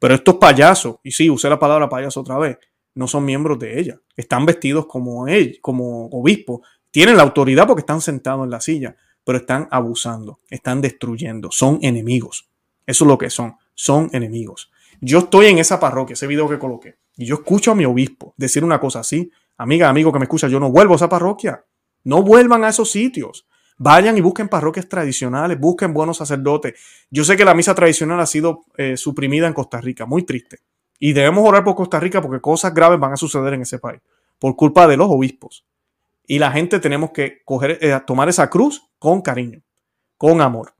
[0.00, 2.58] Pero estos payasos, y sí, usé la palabra payaso otra vez,
[2.94, 4.00] no son miembros de ella.
[4.16, 6.62] Están vestidos como él, como obispos.
[6.90, 11.78] Tienen la autoridad porque están sentados en la silla, pero están abusando, están destruyendo, son
[11.82, 12.48] enemigos.
[12.84, 14.72] Eso es lo que son, son enemigos.
[15.00, 18.34] Yo estoy en esa parroquia, ese video que coloqué, y yo escucho a mi obispo
[18.36, 19.30] decir una cosa así.
[19.60, 21.66] Amiga, amigo que me escucha, yo no vuelvo a esa parroquia.
[22.04, 23.46] No vuelvan a esos sitios.
[23.76, 26.80] Vayan y busquen parroquias tradicionales, busquen buenos sacerdotes.
[27.10, 30.60] Yo sé que la misa tradicional ha sido eh, suprimida en Costa Rica, muy triste.
[30.98, 34.00] Y debemos orar por Costa Rica porque cosas graves van a suceder en ese país,
[34.38, 35.66] por culpa de los obispos.
[36.26, 39.60] Y la gente tenemos que coger, eh, tomar esa cruz con cariño,
[40.16, 40.72] con amor.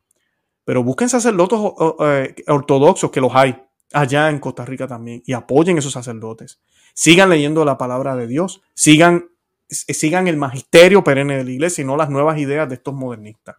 [0.64, 1.59] Pero busquen sacerdotes
[2.01, 6.61] eh, ortodoxos, que los hay allá en Costa Rica también, y apoyen esos sacerdotes.
[6.94, 9.31] Sigan leyendo la palabra de Dios, sigan
[9.70, 13.57] sigan el magisterio perenne de la iglesia y no las nuevas ideas de estos modernistas.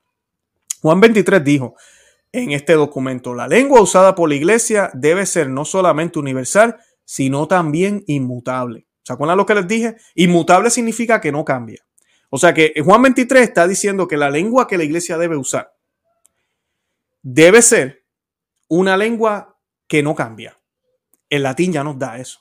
[0.82, 1.76] Juan 23 dijo
[2.34, 7.48] en este documento, la lengua usada por la iglesia debe ser no solamente universal, sino
[7.48, 8.88] también inmutable.
[9.04, 9.96] ¿Se acuerdan lo que les dije?
[10.16, 11.82] Inmutable significa que no cambia.
[12.30, 15.74] O sea que Juan 23 está diciendo que la lengua que la iglesia debe usar
[17.22, 18.04] debe ser
[18.68, 19.51] una lengua
[19.92, 20.58] que no cambia.
[21.30, 22.40] El latín ya nos da eso.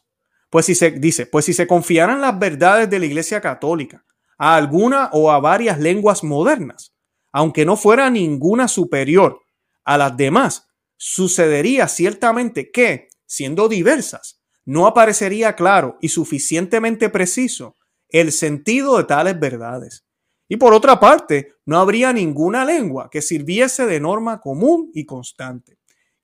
[0.51, 4.05] Pues si se dice, pues si se confiaran las verdades de la Iglesia Católica
[4.39, 6.95] a alguna o a varias lenguas modernas,
[7.33, 9.41] aunque no fuera ninguna superior
[9.85, 17.75] a las demás, sucedería ciertamente que, siendo diversas, no aparecería claro y suficientemente preciso
[18.11, 20.07] el sentido de tales verdades.
[20.47, 25.80] Y por otra parte, no habría ninguna lengua que sirviese de norma común y constante,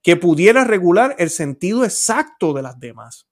[0.07, 3.27] que pudiera regular el sentido exacto de las demás.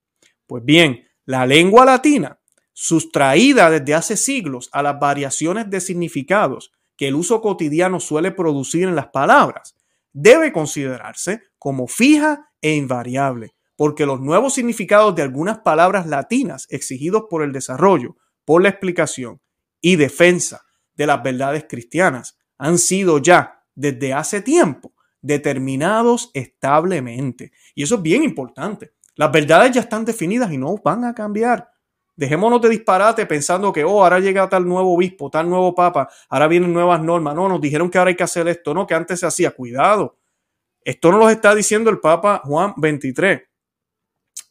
[0.44, 2.40] Pues bien, la lengua latina,
[2.72, 8.88] sustraída desde hace siglos a las variaciones de significados que el uso cotidiano suele producir
[8.88, 9.76] en las palabras,
[10.12, 17.26] debe considerarse como fija e invariable, porque los nuevos significados de algunas palabras latinas exigidos
[17.30, 19.40] por el desarrollo, por la explicación
[19.80, 20.62] y defensa
[20.96, 24.93] de las verdades cristianas han sido ya desde hace tiempo
[25.24, 27.50] determinados establemente.
[27.74, 31.70] Y eso es bien importante, las verdades ya están definidas y no van a cambiar.
[32.14, 36.46] Dejémonos de disparate pensando que, oh, ahora llega tal nuevo obispo, tal nuevo papa, ahora
[36.46, 37.34] vienen nuevas normas.
[37.34, 39.50] No, nos dijeron que ahora hay que hacer esto, no, que antes se hacía.
[39.50, 40.18] Cuidado.
[40.82, 43.42] Esto no lo está diciendo el Papa Juan 23.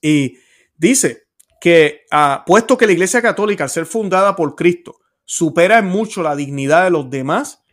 [0.01, 0.37] Y
[0.75, 1.27] dice
[1.61, 6.23] que, ah, puesto que la Iglesia Católica, al ser fundada por Cristo, supera en mucho
[6.23, 7.63] la dignidad de los demás,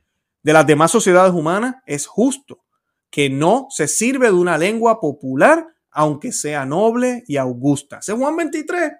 [0.42, 2.62] de las demás sociedades humanas, es justo
[3.10, 7.98] que no se sirve de una lengua popular, aunque sea noble y augusta.
[7.98, 8.92] Ese es Juan 23.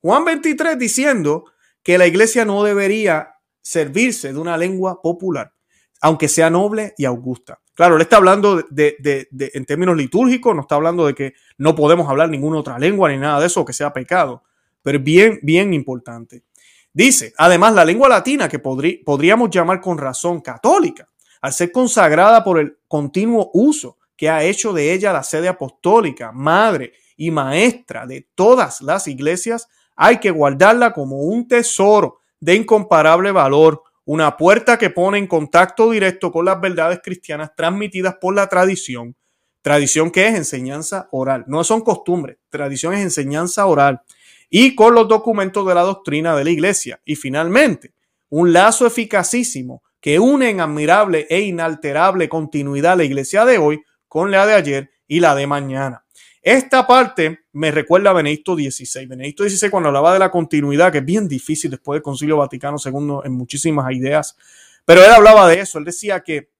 [0.00, 1.44] Juan 23 diciendo
[1.82, 5.52] que la iglesia no debería servirse de una lengua popular,
[6.00, 7.60] aunque sea noble y augusta.
[7.74, 12.08] Claro, él está hablando de, en términos litúrgicos, no está hablando de que no podemos
[12.08, 14.42] hablar ninguna otra lengua ni nada de eso, que sea pecado,
[14.82, 16.44] pero bien, bien importante.
[16.92, 21.08] Dice, además, la lengua latina, que podríamos llamar con razón católica,
[21.40, 26.32] al ser consagrada por el continuo uso que ha hecho de ella la sede apostólica,
[26.32, 33.32] madre y maestra de todas las iglesias, hay que guardarla como un tesoro de incomparable
[33.32, 38.48] valor, una puerta que pone en contacto directo con las verdades cristianas transmitidas por la
[38.48, 39.16] tradición.
[39.62, 44.00] Tradición que es enseñanza oral, no son costumbres, tradición es enseñanza oral.
[44.48, 47.00] Y con los documentos de la doctrina de la iglesia.
[47.04, 47.92] Y finalmente,
[48.30, 54.30] un lazo eficacísimo que une en admirable e inalterable continuidad la iglesia de hoy con
[54.30, 56.04] la de ayer y la de mañana.
[56.42, 59.06] Esta parte me recuerda a Benedicto XVI.
[59.06, 62.76] Benedicto XVI cuando hablaba de la continuidad, que es bien difícil después del Concilio Vaticano
[62.82, 64.36] II en muchísimas ideas,
[64.84, 66.50] pero él hablaba de eso, él decía que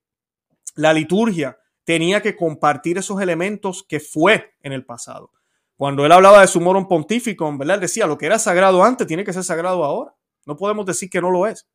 [0.75, 5.31] la liturgia tenía que compartir esos elementos que fue en el pasado.
[5.77, 7.77] Cuando él hablaba de su moron pontífico, ¿verdad?
[7.77, 10.13] Él decía, lo que era sagrado antes tiene que ser sagrado ahora.
[10.45, 11.67] No podemos decir que no lo es.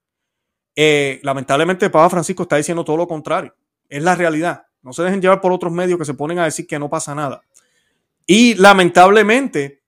[0.76, 3.56] Eh, lamentablemente, el Papa Francisco está diciendo todo lo contrario.
[3.90, 4.66] Es la realidad.
[4.82, 7.16] No se dejen llevar por otros medios que se ponen a decir que no pasa
[7.16, 7.42] nada.
[8.26, 9.84] Y lamentablemente,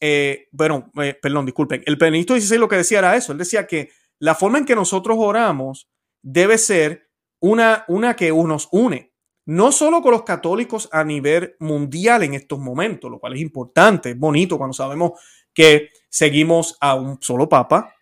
[0.00, 3.32] eh, bueno, eh, perdón, disculpen, el Benedicto XVI lo que decía era eso.
[3.32, 5.88] Él decía que la forma en que nosotros oramos
[6.22, 7.08] debe ser
[7.40, 9.12] una, una que nos une,
[9.46, 14.10] no solo con los católicos a nivel mundial en estos momentos, lo cual es importante,
[14.10, 15.12] es bonito cuando sabemos
[15.52, 17.94] que seguimos a un solo papa,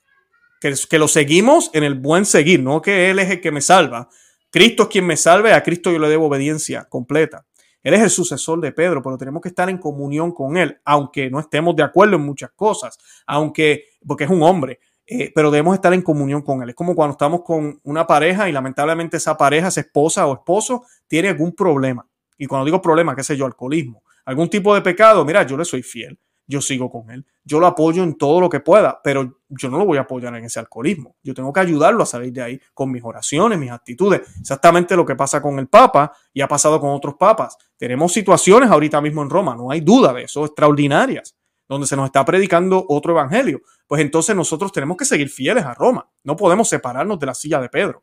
[0.61, 4.09] que, lo seguimos en el buen seguir, no que Él es el que me salva.
[4.51, 7.47] Cristo es quien me salve, a Cristo yo le debo obediencia completa.
[7.83, 11.31] Él es el sucesor de Pedro, pero tenemos que estar en comunión con Él, aunque
[11.31, 15.75] no estemos de acuerdo en muchas cosas, aunque, porque es un hombre, eh, pero debemos
[15.75, 16.71] estar en comunión con Él.
[16.71, 20.85] Es como cuando estamos con una pareja y lamentablemente esa pareja, esa esposa o esposo,
[21.07, 22.07] tiene algún problema.
[22.37, 25.65] Y cuando digo problema, qué sé yo, alcoholismo, algún tipo de pecado, mira, yo le
[25.65, 26.19] soy fiel
[26.49, 27.27] yo sigo con él.
[27.45, 30.35] Yo lo apoyo en todo lo que pueda, pero yo no lo voy a apoyar
[30.35, 31.15] en ese alcoholismo.
[31.23, 34.23] Yo tengo que ayudarlo a salir de ahí con mis oraciones, mis actitudes.
[34.41, 37.57] Exactamente lo que pasa con el Papa y ha pasado con otros papas.
[37.77, 41.37] Tenemos situaciones ahorita mismo en Roma, no hay duda de eso, extraordinarias,
[41.69, 43.61] donde se nos está predicando otro evangelio.
[43.87, 46.09] Pues entonces nosotros tenemos que seguir fieles a Roma.
[46.25, 48.03] No podemos separarnos de la silla de Pedro.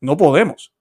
[0.00, 0.72] No podemos.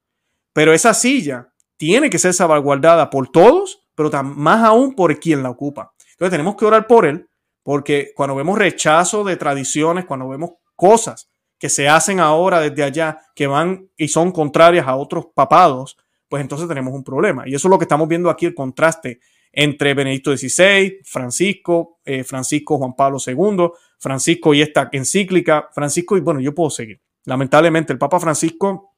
[0.53, 5.49] Pero esa silla tiene que ser salvaguardada por todos, pero más aún por quien la
[5.49, 5.93] ocupa.
[6.21, 7.27] Entonces tenemos que orar por él,
[7.63, 13.21] porque cuando vemos rechazo de tradiciones, cuando vemos cosas que se hacen ahora desde allá
[13.33, 15.97] que van y son contrarias a otros papados,
[16.29, 17.47] pues entonces tenemos un problema.
[17.47, 19.19] Y eso es lo que estamos viendo aquí, el contraste
[19.51, 26.19] entre Benedicto XVI, Francisco, eh, Francisco Juan Pablo II, Francisco y esta encíclica, Francisco, y
[26.19, 27.01] bueno, yo puedo seguir.
[27.25, 28.93] Lamentablemente, el Papa Francisco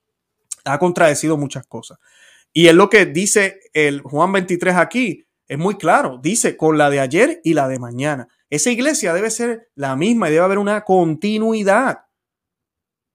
[0.65, 1.99] ha contradecido muchas cosas.
[2.51, 6.89] Y es lo que dice el Juan 23 aquí, es muy claro, dice con la
[6.89, 8.27] de ayer y la de mañana.
[8.49, 12.05] Esa iglesia debe ser la misma y debe haber una continuidad.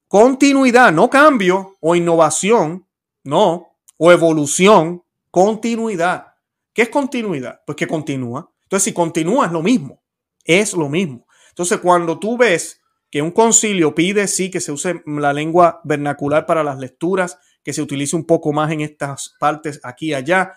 [0.08, 2.86] Continuidad, no cambio o innovación,
[3.24, 6.34] no, o evolución, continuidad.
[6.72, 7.60] ¿Qué es continuidad?
[7.66, 8.50] Pues que continúa.
[8.62, 10.02] Entonces, si continúa es lo mismo,
[10.44, 11.26] es lo mismo.
[11.50, 16.46] Entonces, cuando tú ves que un concilio pide, sí, que se use la lengua vernacular
[16.46, 20.54] para las lecturas, que se utilice un poco más en estas partes aquí y allá,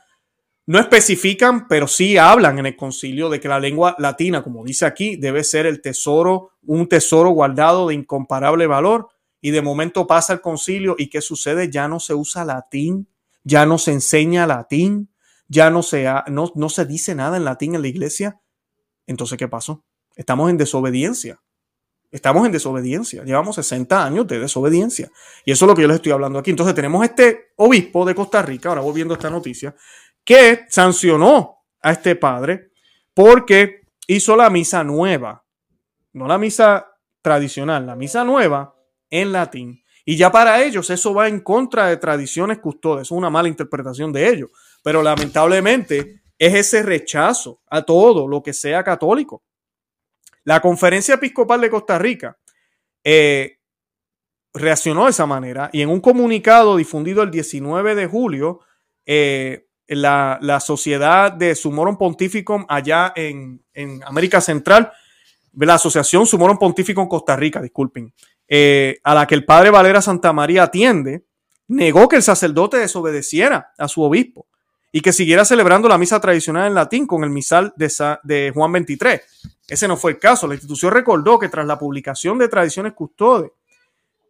[0.71, 4.85] no especifican, pero sí hablan en el concilio de que la lengua latina, como dice
[4.85, 9.09] aquí, debe ser el tesoro, un tesoro guardado de incomparable valor.
[9.41, 11.69] Y de momento pasa el concilio y ¿qué sucede?
[11.69, 13.09] Ya no se usa latín,
[13.43, 15.11] ya no se enseña latín,
[15.49, 18.39] ya no se, no, no se dice nada en latín en la iglesia.
[19.07, 19.83] Entonces, ¿qué pasó?
[20.15, 21.41] Estamos en desobediencia.
[22.11, 23.25] Estamos en desobediencia.
[23.25, 25.11] Llevamos 60 años de desobediencia.
[25.43, 26.51] Y eso es lo que yo les estoy hablando aquí.
[26.51, 29.75] Entonces tenemos este obispo de Costa Rica, ahora volviendo a esta noticia,
[30.23, 32.71] que sancionó a este padre
[33.13, 35.45] porque hizo la misa nueva,
[36.13, 36.87] no la misa
[37.21, 38.75] tradicional, la misa nueva
[39.09, 39.83] en latín.
[40.05, 44.11] Y ya para ellos eso va en contra de tradiciones custodias, es una mala interpretación
[44.11, 44.49] de ellos.
[44.83, 49.43] Pero lamentablemente es ese rechazo a todo lo que sea católico.
[50.43, 52.37] La Conferencia Episcopal de Costa Rica
[53.03, 53.59] eh,
[54.53, 58.61] reaccionó de esa manera y en un comunicado difundido el 19 de julio,
[59.05, 59.67] eh,
[59.97, 63.61] la, sociedad de Sumorum Pontificum allá en,
[64.05, 64.91] América Central,
[65.53, 68.13] la asociación Sumorum Pontificum Costa Rica, disculpen,
[68.47, 71.25] eh, a la que el padre Valera Santa María atiende,
[71.67, 74.47] negó que el sacerdote desobedeciera a su obispo
[74.91, 77.89] y que siguiera celebrando la misa tradicional en latín con el misal de,
[78.23, 79.21] de Juan 23.
[79.67, 80.47] Ese no fue el caso.
[80.47, 83.51] La institución recordó que tras la publicación de Tradiciones Custodes,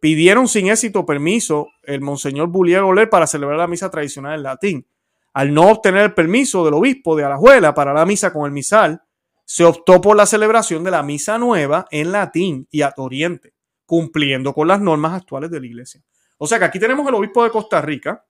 [0.02, 4.86] pidieron sin éxito permiso el monseñor Bullier Oler para celebrar la misa tradicional en latín.
[5.34, 9.02] Al no obtener el permiso del obispo de Alajuela para la misa con el misal,
[9.44, 13.54] se optó por la celebración de la misa nueva en latín y a oriente,
[13.86, 16.02] cumpliendo con las normas actuales de la iglesia.
[16.38, 18.24] O sea que aquí tenemos el obispo de Costa Rica,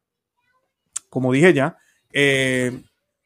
[1.09, 1.77] como dije ya,
[2.13, 2.83] eh,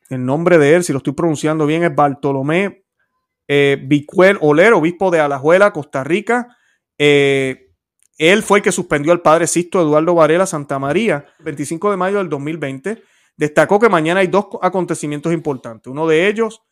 [0.09, 2.87] el nombre de él, si lo estoy pronunciando bien, es Bartolomé
[3.49, 6.57] eh, Bicuel Oler, obispo de Alajuela, Costa Rica.
[6.99, 7.71] Eh,
[8.19, 12.19] él fue el que suspendió al padre Sisto Eduardo Varela Santa María, 25 de mayo
[12.19, 13.03] del 2020.
[13.37, 15.91] Destacó que mañana hay dos acontecimientos importantes.
[15.91, 16.63] Uno de ellos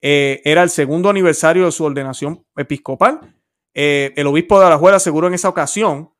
[0.00, 3.36] eh, era el segundo aniversario de su ordenación episcopal.
[3.74, 6.12] Eh, el obispo de Alajuela aseguró en esa ocasión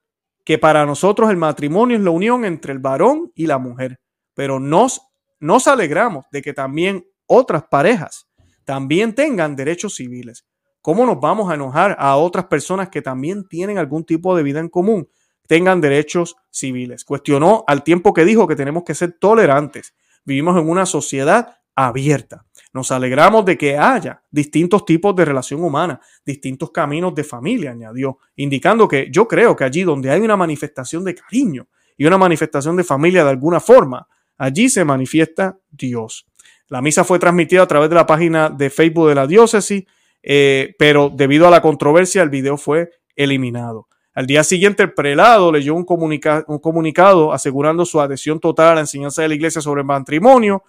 [0.45, 4.01] que para nosotros el matrimonio es la unión entre el varón y la mujer,
[4.35, 5.03] pero nos,
[5.39, 8.29] nos alegramos de que también otras parejas
[8.65, 10.47] también tengan derechos civiles.
[10.81, 14.61] ¿Cómo nos vamos a enojar a otras personas que también tienen algún tipo de vida
[14.61, 15.09] en común?
[15.53, 17.05] Tengan derechos civiles.
[17.05, 19.95] Cuestionó al tiempo que dijo que tenemos que ser tolerantes.
[20.25, 22.47] Vivimos en una sociedad abierta.
[22.73, 28.17] Nos alegramos de que haya distintos tipos de relación humana, distintos caminos de familia, añadió,
[28.37, 32.75] indicando que yo creo que allí donde hay una manifestación de cariño y una manifestación
[32.79, 36.27] de familia de alguna forma, allí se manifiesta Dios.
[36.69, 39.85] La misa fue transmitida a través de la página de Facebook de la diócesis,
[40.23, 43.89] eh, pero debido a la controversia el video fue eliminado.
[44.15, 48.81] Al día siguiente, el prelado leyó un, un comunicado asegurando su adhesión total a la
[48.81, 50.63] enseñanza de la iglesia sobre el matrimonio,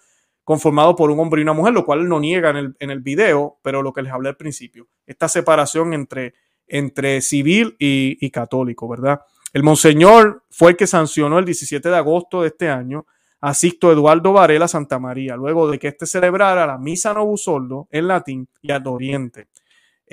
[0.43, 3.81] conformado por un hombre y una mujer, lo cual no niega en el, video, pero
[3.81, 9.21] lo que les hablé al principio, esta separación entre, civil y, católico, ¿verdad?
[9.53, 13.05] El monseñor fue el que sancionó el 17 de agosto de este año
[13.41, 18.47] a Eduardo Varela Santa María, luego de que éste celebrara la misa novusoldo en latín
[18.61, 19.47] y al oriente,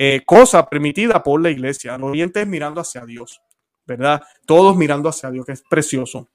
[0.03, 1.93] eh, cosa permitida por la iglesia.
[1.93, 3.39] Al oriente mirando hacia Dios,
[3.85, 4.23] ¿verdad?
[4.47, 6.27] Todos mirando hacia Dios, que es precioso.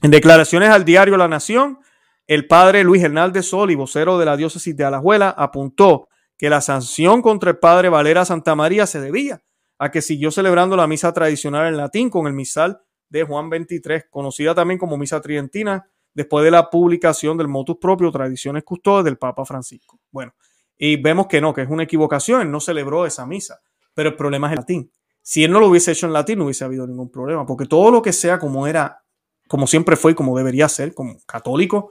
[0.00, 1.78] En declaraciones al diario La Nación,
[2.26, 6.62] el padre Luis Hernández Sol y vocero de la diócesis de Alajuela apuntó que la
[6.62, 9.42] sanción contra el padre Valera Santa María se debía
[9.78, 12.80] a que siguió celebrando la misa tradicional en latín con el misal
[13.10, 18.10] de Juan 23, conocida también como misa tridentina, después de la publicación del motus propio
[18.10, 20.00] Tradiciones Custodes del Papa Francisco.
[20.10, 20.32] Bueno,
[20.78, 23.60] y vemos que no, que es una equivocación, él no celebró esa misa,
[23.94, 24.92] pero el problema es el latín.
[25.22, 27.90] Si él no lo hubiese hecho en latín, no hubiese habido ningún problema, porque todo
[27.90, 29.02] lo que sea como era,
[29.48, 31.90] como siempre fue y como debería ser, como católico,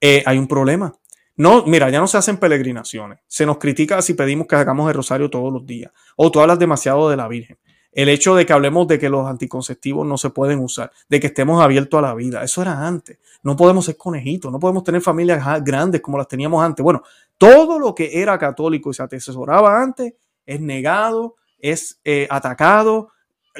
[0.00, 0.94] eh, hay un problema.
[1.36, 3.20] No, mira, ya no se hacen peregrinaciones.
[3.26, 5.92] Se nos critica si pedimos que hagamos el rosario todos los días.
[6.16, 7.58] O tú hablas demasiado de la Virgen
[7.92, 11.26] el hecho de que hablemos de que los anticonceptivos no se pueden usar, de que
[11.28, 13.18] estemos abiertos a la vida, eso era antes.
[13.42, 16.82] No podemos ser conejitos, no podemos tener familias grandes como las teníamos antes.
[16.82, 17.02] Bueno,
[17.36, 20.14] todo lo que era católico y se atesoraba antes
[20.46, 23.10] es negado, es eh, atacado.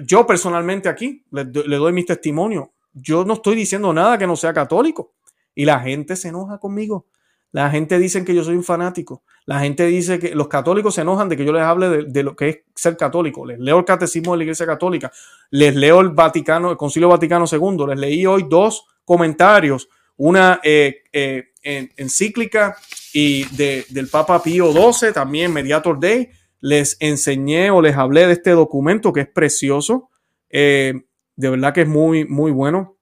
[0.02, 2.68] Yo personalmente aquí le, le doy mis testimonios.
[2.94, 5.12] Yo no estoy diciendo nada que no sea católico
[5.54, 7.06] y la gente se enoja conmigo.
[7.52, 9.22] La gente dice que yo soy un fanático.
[9.44, 12.34] La gente dice que los católicos se enojan de que yo les hable de, lo
[12.34, 13.44] que es ser católico.
[13.44, 15.12] Les leo el catecismo de la Iglesia Católica.
[15.50, 17.86] Les leo el Vaticano, el Concilio Vaticano II.
[17.88, 19.88] Les leí hoy dos comentarios.
[20.16, 22.76] Una eh, eh, encíclica
[23.12, 26.30] y del Papa Pío XII, también Mediator Day.
[26.60, 30.08] Les enseñé o les hablé de este documento que es precioso.
[30.48, 30.94] Eh,
[31.36, 32.96] de verdad que es muy, muy bueno.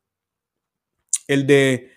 [1.28, 1.92] El de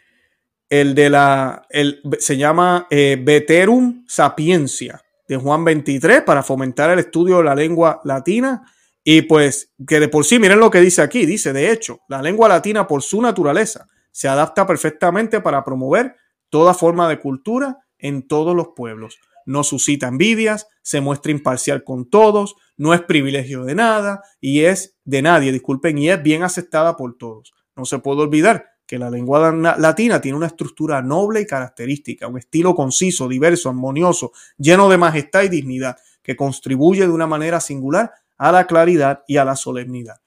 [0.74, 6.98] el de la, el, se llama eh, Veterum Sapiencia de Juan 23 para fomentar el
[6.98, 8.64] estudio de la lengua latina.
[9.04, 12.24] Y pues que de por sí, miren lo que dice aquí, dice, de hecho, la
[12.24, 16.16] lengua latina por su naturaleza se adapta perfectamente para promover
[16.50, 19.20] toda forma de cultura en todos los pueblos.
[19.46, 24.96] No suscita envidias, se muestra imparcial con todos, no es privilegio de nada y es
[25.04, 27.54] de nadie, disculpen, y es bien aceptada por todos.
[27.76, 32.38] No se puede olvidar que la lengua latina tiene una estructura noble y característica, un
[32.38, 38.12] estilo conciso, diverso, armonioso, lleno de majestad y dignidad, que contribuye de una manera singular
[38.38, 40.22] a la claridad y a la solemnidad.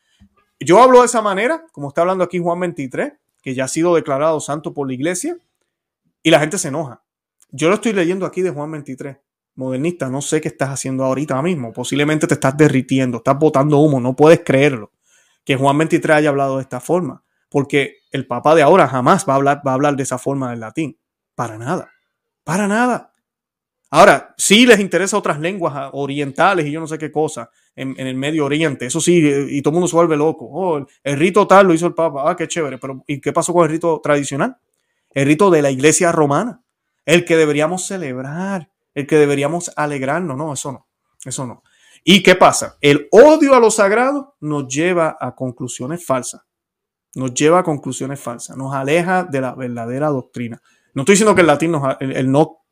[0.59, 3.95] Yo hablo de esa manera, como está hablando aquí Juan 23, que ya ha sido
[3.95, 5.37] declarado santo por la iglesia,
[6.23, 7.03] y la gente se enoja.
[7.51, 9.19] Yo lo estoy leyendo aquí de Juan 23.
[9.55, 11.73] Modernista, no sé qué estás haciendo ahorita mismo.
[11.73, 14.93] Posiblemente te estás derritiendo, estás botando humo, no puedes creerlo.
[15.45, 17.23] Que Juan 23 haya hablado de esta forma
[17.57, 20.51] porque el Papa de ahora jamás va a hablar, va a hablar de esa forma
[20.51, 20.99] del latín.
[21.35, 21.91] Para nada.
[22.45, 23.15] Para nada.
[23.89, 27.99] Ahora, sí les interesa otras lenguas ah, orientales y yo no sé qué cosa en,
[27.99, 28.85] el Medio Oriente.
[28.85, 30.47] Eso sí, y todo el mundo se vuelve loco.
[30.53, 32.31] Oh, el, rito tal lo hizo el Papa.
[32.31, 32.77] Ah, qué chévere.
[32.77, 34.59] Pero ¿y qué pasó con el rito tradicional?
[35.15, 36.61] El rito de la Iglesia romana.
[37.07, 40.37] El que deberíamos celebrar, el que deberíamos alegrarnos.
[40.37, 40.89] No, eso no.
[41.25, 41.63] Eso no.
[42.05, 42.77] ¿Y qué pasa?
[42.83, 46.46] El odio a lo sagrado nos lleva a conclusiones falsas.
[47.17, 48.57] Nos lleva a conclusiones falsas.
[48.57, 50.63] Nos aleja de la verdadera doctrina.
[50.95, 52.67] No estoy diciendo que el latín nos, el no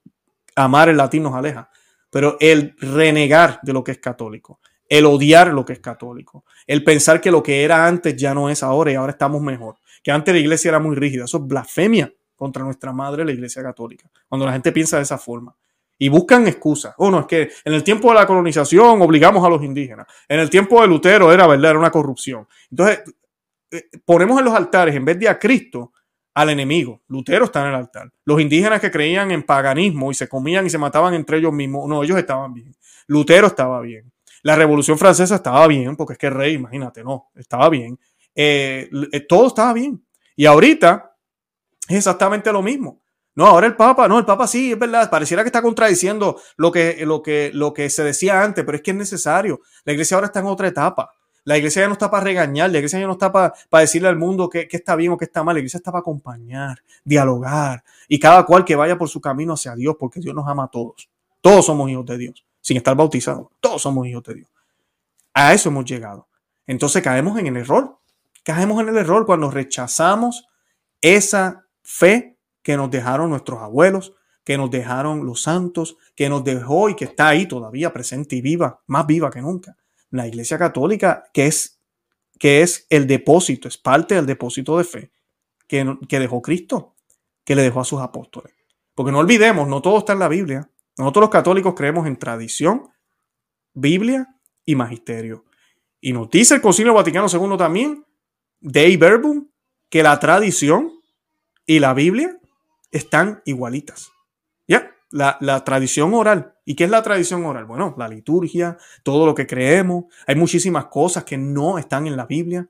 [0.56, 1.68] amar el latín nos aleja,
[2.10, 6.84] pero el renegar de lo que es católico, el odiar lo que es católico, el
[6.84, 10.10] pensar que lo que era antes ya no es ahora y ahora estamos mejor, que
[10.10, 14.08] antes la iglesia era muy rígida, eso es blasfemia contra nuestra madre, la iglesia católica,
[14.28, 15.54] cuando la gente piensa de esa forma.
[15.96, 16.92] Y buscan excusas.
[16.98, 20.08] Oh, no, es que en el tiempo de la colonización obligamos a los indígenas.
[20.28, 22.48] En el tiempo de Lutero era verdad, era una corrupción.
[22.68, 23.04] Entonces,
[24.04, 25.92] ponemos en los altares, en vez de a Cristo,
[26.34, 27.02] al enemigo.
[27.08, 28.12] Lutero está en el altar.
[28.24, 31.88] Los indígenas que creían en paganismo y se comían y se mataban entre ellos mismos,
[31.88, 32.74] no, ellos estaban bien.
[33.06, 34.12] Lutero estaba bien.
[34.42, 37.98] La Revolución Francesa estaba bien, porque es que el rey, imagínate, no, estaba bien.
[38.34, 40.04] Eh, eh, todo estaba bien.
[40.36, 41.16] Y ahorita
[41.88, 43.00] es exactamente lo mismo.
[43.36, 46.70] No, ahora el Papa, no, el Papa sí, es verdad, pareciera que está contradiciendo lo
[46.70, 49.60] que, lo que, lo que se decía antes, pero es que es necesario.
[49.84, 51.10] La iglesia ahora está en otra etapa.
[51.44, 54.16] La iglesia ya no está para regañar, la iglesia ya no está para, decirle al
[54.16, 58.18] mundo qué está bien o qué está mal, la iglesia está para acompañar, dialogar y
[58.18, 61.08] cada cual que vaya por su camino hacia Dios, porque Dios nos ama a todos.
[61.42, 63.48] Todos somos hijos de Dios, sin estar bautizados.
[63.60, 64.48] Todos somos hijos de Dios.
[65.34, 66.26] A eso hemos llegado.
[66.66, 67.98] Entonces caemos en el error.
[68.42, 70.48] Caemos en el error cuando rechazamos
[71.02, 74.14] esa fe que nos dejaron nuestros abuelos,
[74.44, 78.40] que nos dejaron los santos, que nos dejó y que está ahí todavía presente y
[78.40, 79.76] viva, más viva que nunca
[80.16, 81.80] la Iglesia Católica, que es,
[82.38, 85.10] que es el depósito, es parte del depósito de fe
[85.66, 86.94] que, que dejó Cristo,
[87.44, 88.54] que le dejó a sus apóstoles.
[88.94, 90.70] Porque no olvidemos, no todo está en la Biblia.
[90.96, 92.90] Nosotros los católicos creemos en tradición,
[93.72, 95.44] Biblia y magisterio.
[96.00, 98.04] Y nos dice el Concilio Vaticano II también,
[98.60, 99.48] Dei Verbum,
[99.88, 100.92] que la tradición
[101.66, 102.38] y la Biblia
[102.92, 104.13] están igualitas.
[105.14, 106.56] La, tradición oral.
[106.64, 107.66] ¿Y qué es la tradición oral?
[107.66, 110.06] Bueno, la liturgia, todo lo que creemos.
[110.26, 112.68] Hay muchísimas cosas que no están en la Biblia.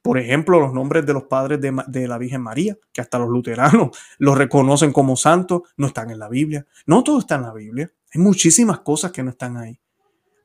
[0.00, 3.90] Por ejemplo, los nombres de los padres de, la Virgen María, que hasta los luteranos
[4.18, 6.66] los reconocen como santos, no están en la Biblia.
[6.86, 7.92] No todo está en la Biblia.
[8.14, 9.78] Hay muchísimas cosas que no están ahí,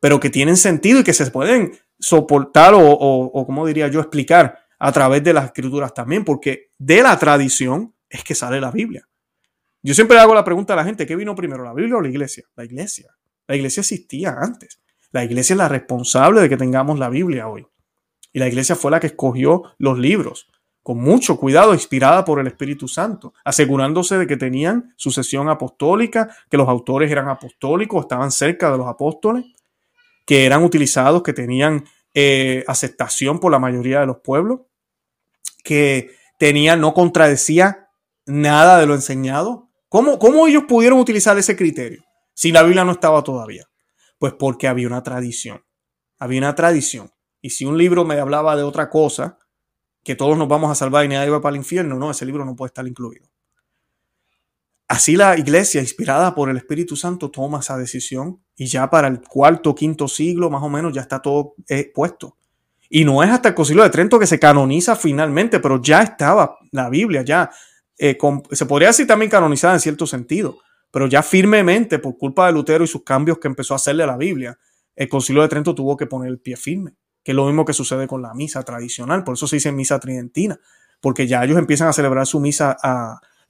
[0.01, 4.59] pero que tienen sentido y que se pueden soportar o, o como diría yo, explicar
[4.77, 9.09] a través de las escrituras también, porque de la tradición es que sale la Biblia.
[9.82, 12.09] Yo siempre hago la pregunta a la gente, ¿qué vino primero, la Biblia o la
[12.09, 12.43] iglesia?
[12.55, 13.15] La iglesia.
[13.47, 14.82] La iglesia existía antes.
[15.11, 17.65] La iglesia es la responsable de que tengamos la Biblia hoy.
[18.34, 20.49] Y la iglesia fue la que escogió los libros,
[20.84, 26.57] con mucho cuidado, inspirada por el Espíritu Santo, asegurándose de que tenían sucesión apostólica, que
[26.57, 29.45] los autores eran apostólicos, estaban cerca de los apóstoles,
[30.25, 34.61] que eran utilizados, que tenían eh, aceptación por la mayoría de los pueblos,
[35.63, 37.89] que tenían, no contradecía
[38.25, 42.03] nada de lo enseñado, ¿Cómo, ellos pudieron utilizar ese criterio
[42.35, 43.65] si la Biblia no estaba todavía?
[44.19, 45.63] Pues porque había una tradición.
[46.19, 47.11] Había una tradición.
[47.41, 49.39] Y si un libro me hablaba de otra cosa,
[50.03, 52.45] que todos nos vamos a salvar y nadie va para el infierno, no, ese libro
[52.45, 53.27] no puede estar incluido.
[54.87, 59.21] Así la iglesia, inspirada por el Espíritu Santo, toma esa decisión y ya para el
[59.21, 62.37] cuarto, quinto siglo, más o menos, ya está todo eh, puesto.
[62.89, 66.57] Y no es hasta el Concilio de Trento que se canoniza finalmente, pero ya estaba
[66.71, 67.49] la Biblia, ya
[67.99, 68.17] eh,
[68.51, 72.85] se podría decir también canonizada en cierto sentido, pero ya firmemente por culpa de Lutero
[72.85, 74.57] y sus cambios que empezó a hacerle a la Biblia,
[74.95, 77.73] el Concilio de Trento tuvo que poner el pie firme, que es lo mismo que
[77.73, 80.57] sucede con la misa tradicional, por eso se dice misa tridentina,
[81.01, 82.77] porque ya ellos empiezan a celebrar su misa,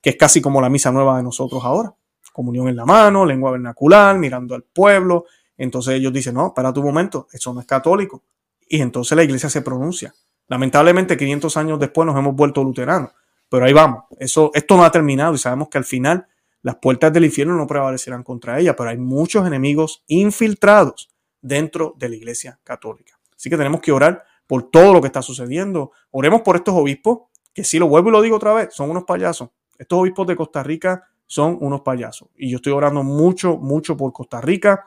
[0.02, 1.94] que es casi como la misa nueva de nosotros ahora,
[2.34, 5.26] comunión en la mano, lengua vernacular, mirando al pueblo,
[5.58, 8.24] entonces ellos dicen, no, para tu momento, eso no es católico,
[8.68, 10.14] y entonces la iglesia se pronuncia.
[10.48, 13.12] Lamentablemente 500 años después nos hemos vuelto luteranos,
[13.50, 14.04] pero ahí vamos.
[14.20, 16.28] Eso, esto no ha terminado y sabemos que al final
[16.62, 21.10] las puertas del infierno no prevalecerán contra ella, pero hay muchos enemigos infiltrados
[21.42, 23.20] dentro de la Iglesia Católica.
[23.36, 25.92] Así que tenemos que orar por todo lo que está sucediendo.
[26.12, 27.20] Oremos por estos obispos,
[27.54, 29.50] que si lo vuelvo y lo digo otra vez, son unos payasos.
[29.78, 32.30] Estos obispos de Costa Rica son unos payasos.
[32.36, 34.84] Y yo estoy orando mucho, mucho por Costa Rica,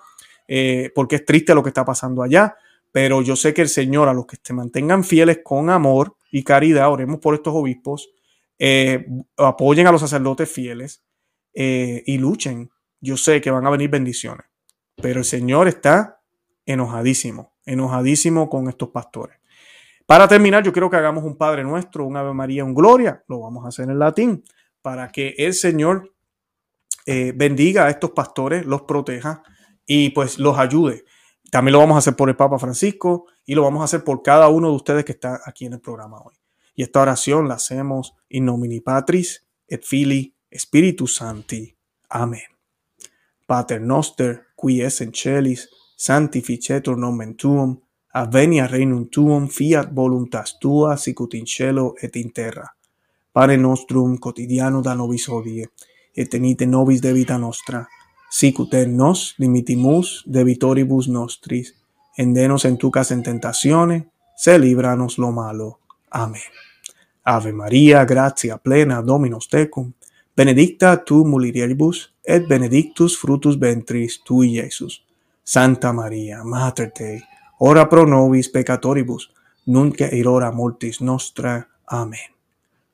[0.46, 2.56] eh, porque es triste lo que está pasando allá.
[2.90, 6.42] Pero yo sé que el Señor, a los que se mantengan fieles con amor y
[6.42, 8.10] caridad, oremos por estos obispos,
[8.58, 11.04] eh, apoyen a los sacerdotes fieles
[11.54, 12.70] eh, y luchen.
[13.00, 14.46] Yo sé que van a venir bendiciones,
[14.96, 16.20] pero el Señor está
[16.66, 19.38] enojadísimo, enojadísimo con estos pastores.
[20.06, 23.40] Para terminar, yo quiero que hagamos un Padre Nuestro, un Ave María, un Gloria, lo
[23.40, 24.44] vamos a hacer en latín,
[24.82, 26.12] para que el Señor
[27.06, 29.42] eh, bendiga a estos pastores, los proteja
[29.86, 31.04] y pues los ayude.
[31.50, 34.22] También lo vamos a hacer por el Papa Francisco y lo vamos a hacer por
[34.22, 36.34] cada uno de ustedes que está aquí en el programa hoy.
[36.74, 41.76] Y esta oración la hacemos in nomini Patris et Fili Spiritus Santi.
[42.08, 42.42] Amén.
[43.46, 47.80] Pater noster, qui es in celis, sanctificetur nomen tuum,
[48.14, 52.66] avenia regnum tuum, fiat voluntas tua, sicut in cielo et in terra.
[53.32, 55.68] Pane nostrum quotidiano da nobis hodie,
[56.14, 57.86] et tenite nobis debita nostra,
[58.30, 61.74] sicut et nos dimitimus debitoribus nostris,
[62.16, 65.81] endenos en tucas en tentazione, se libranos lo malo.
[66.14, 66.40] Amen.
[67.22, 69.92] Ave Maria, gratia plena, Dominus tecum,
[70.36, 75.02] benedicta tu mulieribus, et benedictus fructus ventris tui, Iesus.
[75.42, 77.20] Santa Maria, Mater Dei,
[77.58, 79.30] ora pro nobis peccatoribus,
[79.66, 81.66] nunc et hora mortis nostra.
[81.84, 82.30] Amen.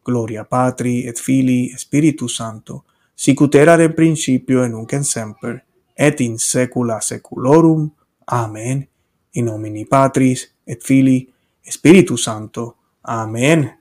[0.04, 5.62] Gloria Patri et Filii et Spiritus Sancto, sicut erat in principio et nunc et semper
[5.94, 7.90] et in saecula saeculorum.
[8.32, 8.88] Amen.
[9.32, 11.28] In nomine Patris et Filii
[11.62, 12.77] et Spiritus Sancto.
[13.10, 13.78] Amén.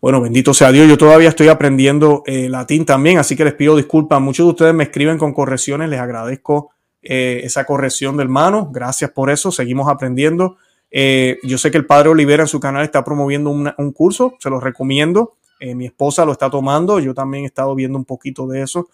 [0.00, 0.88] Bueno, bendito sea Dios.
[0.88, 4.20] Yo todavía estoy aprendiendo eh, latín también, así que les pido disculpas.
[4.20, 5.88] Muchos de ustedes me escriben con correcciones.
[5.88, 6.70] Les agradezco
[7.02, 8.70] eh, esa corrección del hermano.
[8.72, 9.50] Gracias por eso.
[9.50, 10.58] Seguimos aprendiendo.
[10.92, 14.36] Eh, yo sé que el padre Olivera en su canal está promoviendo un curso.
[14.38, 15.34] Se los recomiendo.
[15.74, 17.00] mi esposa lo está tomando.
[17.00, 18.90] Yo también he estado viendo un poquito de eso.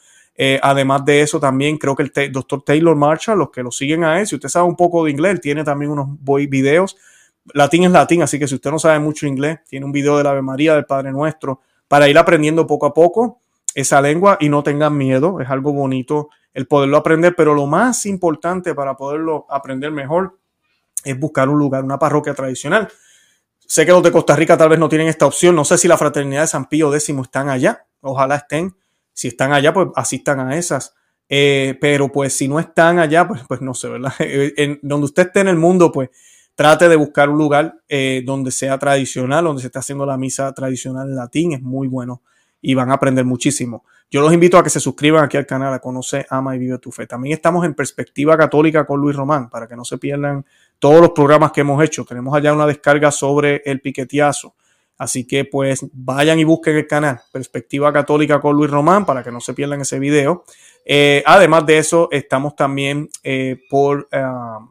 [0.63, 4.19] además de eso, también creo que el doctor Taylor Marshall, los que lo siguen a
[4.19, 6.09] él, si usted sabe un poco de inglés, tiene también unos
[6.49, 6.97] videos
[7.53, 10.25] latín es latín, así que si usted no sabe mucho inglés, tiene un video de
[10.25, 13.41] la Ave María, del Padre Nuestro, para ir aprendiendo poco a poco
[13.75, 18.07] esa lengua y no tengan miedo, es algo bonito el poderlo aprender, pero lo más
[18.07, 20.39] importante para poderlo aprender mejor
[21.05, 22.89] es buscar un lugar, una parroquia tradicional.
[23.67, 25.89] Sé que los de Costa Rica tal vez no tienen esta opción, no sé si
[25.89, 28.77] la Fraternidad de San Pío X están allá, ojalá estén,
[29.13, 30.95] si están allá, pues asistan a esas.
[31.29, 34.13] Eh, pero pues si no están allá, pues, pues no sé, ¿verdad?
[34.19, 36.11] En, donde usted esté en el mundo, pues
[36.55, 40.53] trate de buscar un lugar eh, donde sea tradicional, donde se esté haciendo la misa
[40.53, 42.23] tradicional en latín, es muy bueno
[42.61, 43.85] y van a aprender muchísimo.
[44.11, 46.79] Yo los invito a que se suscriban aquí al canal, a conocer, ama y vive
[46.79, 47.07] tu fe.
[47.07, 50.47] También estamos en Perspectiva Católica con Luis Román, para que no se pierdan
[50.79, 52.05] todos los programas que hemos hecho.
[52.05, 54.55] Tenemos allá una descarga sobre el piquetiazo.
[54.97, 59.33] Así que pues vayan y busquen el canal Perspectiva Católica con Luis Román para que
[59.33, 60.45] no se pierdan ese video.
[60.85, 64.23] Eh, además de eso, estamos también eh, por eh,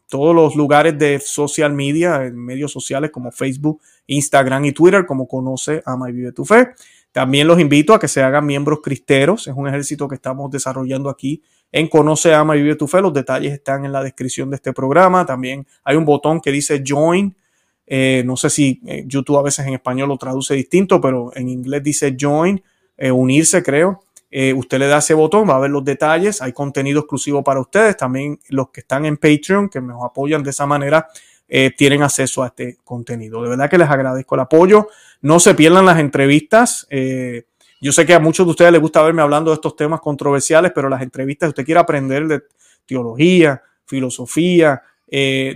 [0.07, 5.81] todos los lugares de social media, medios sociales como Facebook, Instagram y Twitter, como conoce
[5.85, 6.69] Ama y Vive tu Fe.
[7.11, 9.47] También los invito a que se hagan miembros cristeros.
[9.47, 13.01] Es un ejército que estamos desarrollando aquí en Conoce, Ama y Vive tu Fe.
[13.01, 15.25] Los detalles están en la descripción de este programa.
[15.25, 17.35] También hay un botón que dice Join.
[18.25, 22.15] No sé si YouTube a veces en español lo traduce distinto, pero en inglés dice
[22.19, 22.61] Join,
[22.97, 24.03] unirse creo.
[24.35, 27.59] Eh, usted le da ese botón, va a ver los detalles, hay contenido exclusivo para
[27.59, 31.07] ustedes, también los que están en Patreon, que nos apoyan de esa manera,
[31.47, 33.43] eh, tienen acceso a este contenido.
[33.43, 34.87] De verdad que les agradezco el apoyo,
[35.21, 36.87] no se pierdan las entrevistas.
[36.89, 37.43] Eh,
[37.79, 40.71] yo sé que a muchos de ustedes les gusta verme hablando de estos temas controversiales,
[40.73, 42.41] pero las entrevistas, si usted quiere aprender de
[42.87, 44.81] teología, filosofía,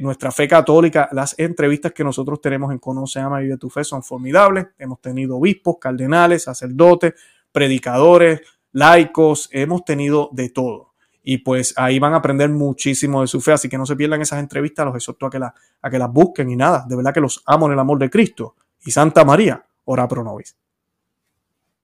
[0.02, 3.84] nuestra fe católica, las entrevistas que nosotros tenemos en Conoce, Ama y Vive tu Fe
[3.84, 4.68] son formidables.
[4.78, 7.16] Hemos tenido obispos, cardenales, sacerdotes,
[7.52, 8.42] predicadores,
[8.72, 10.94] laicos, hemos tenido de todo.
[11.24, 14.22] Y pues ahí van a aprender muchísimo de su fe, así que no se pierdan
[14.22, 17.20] esas entrevistas, los exhorto a que, a que las busquen y nada, de verdad que
[17.20, 18.56] los amo en el amor de Cristo.
[18.86, 20.56] Y Santa María, ora pro nobis.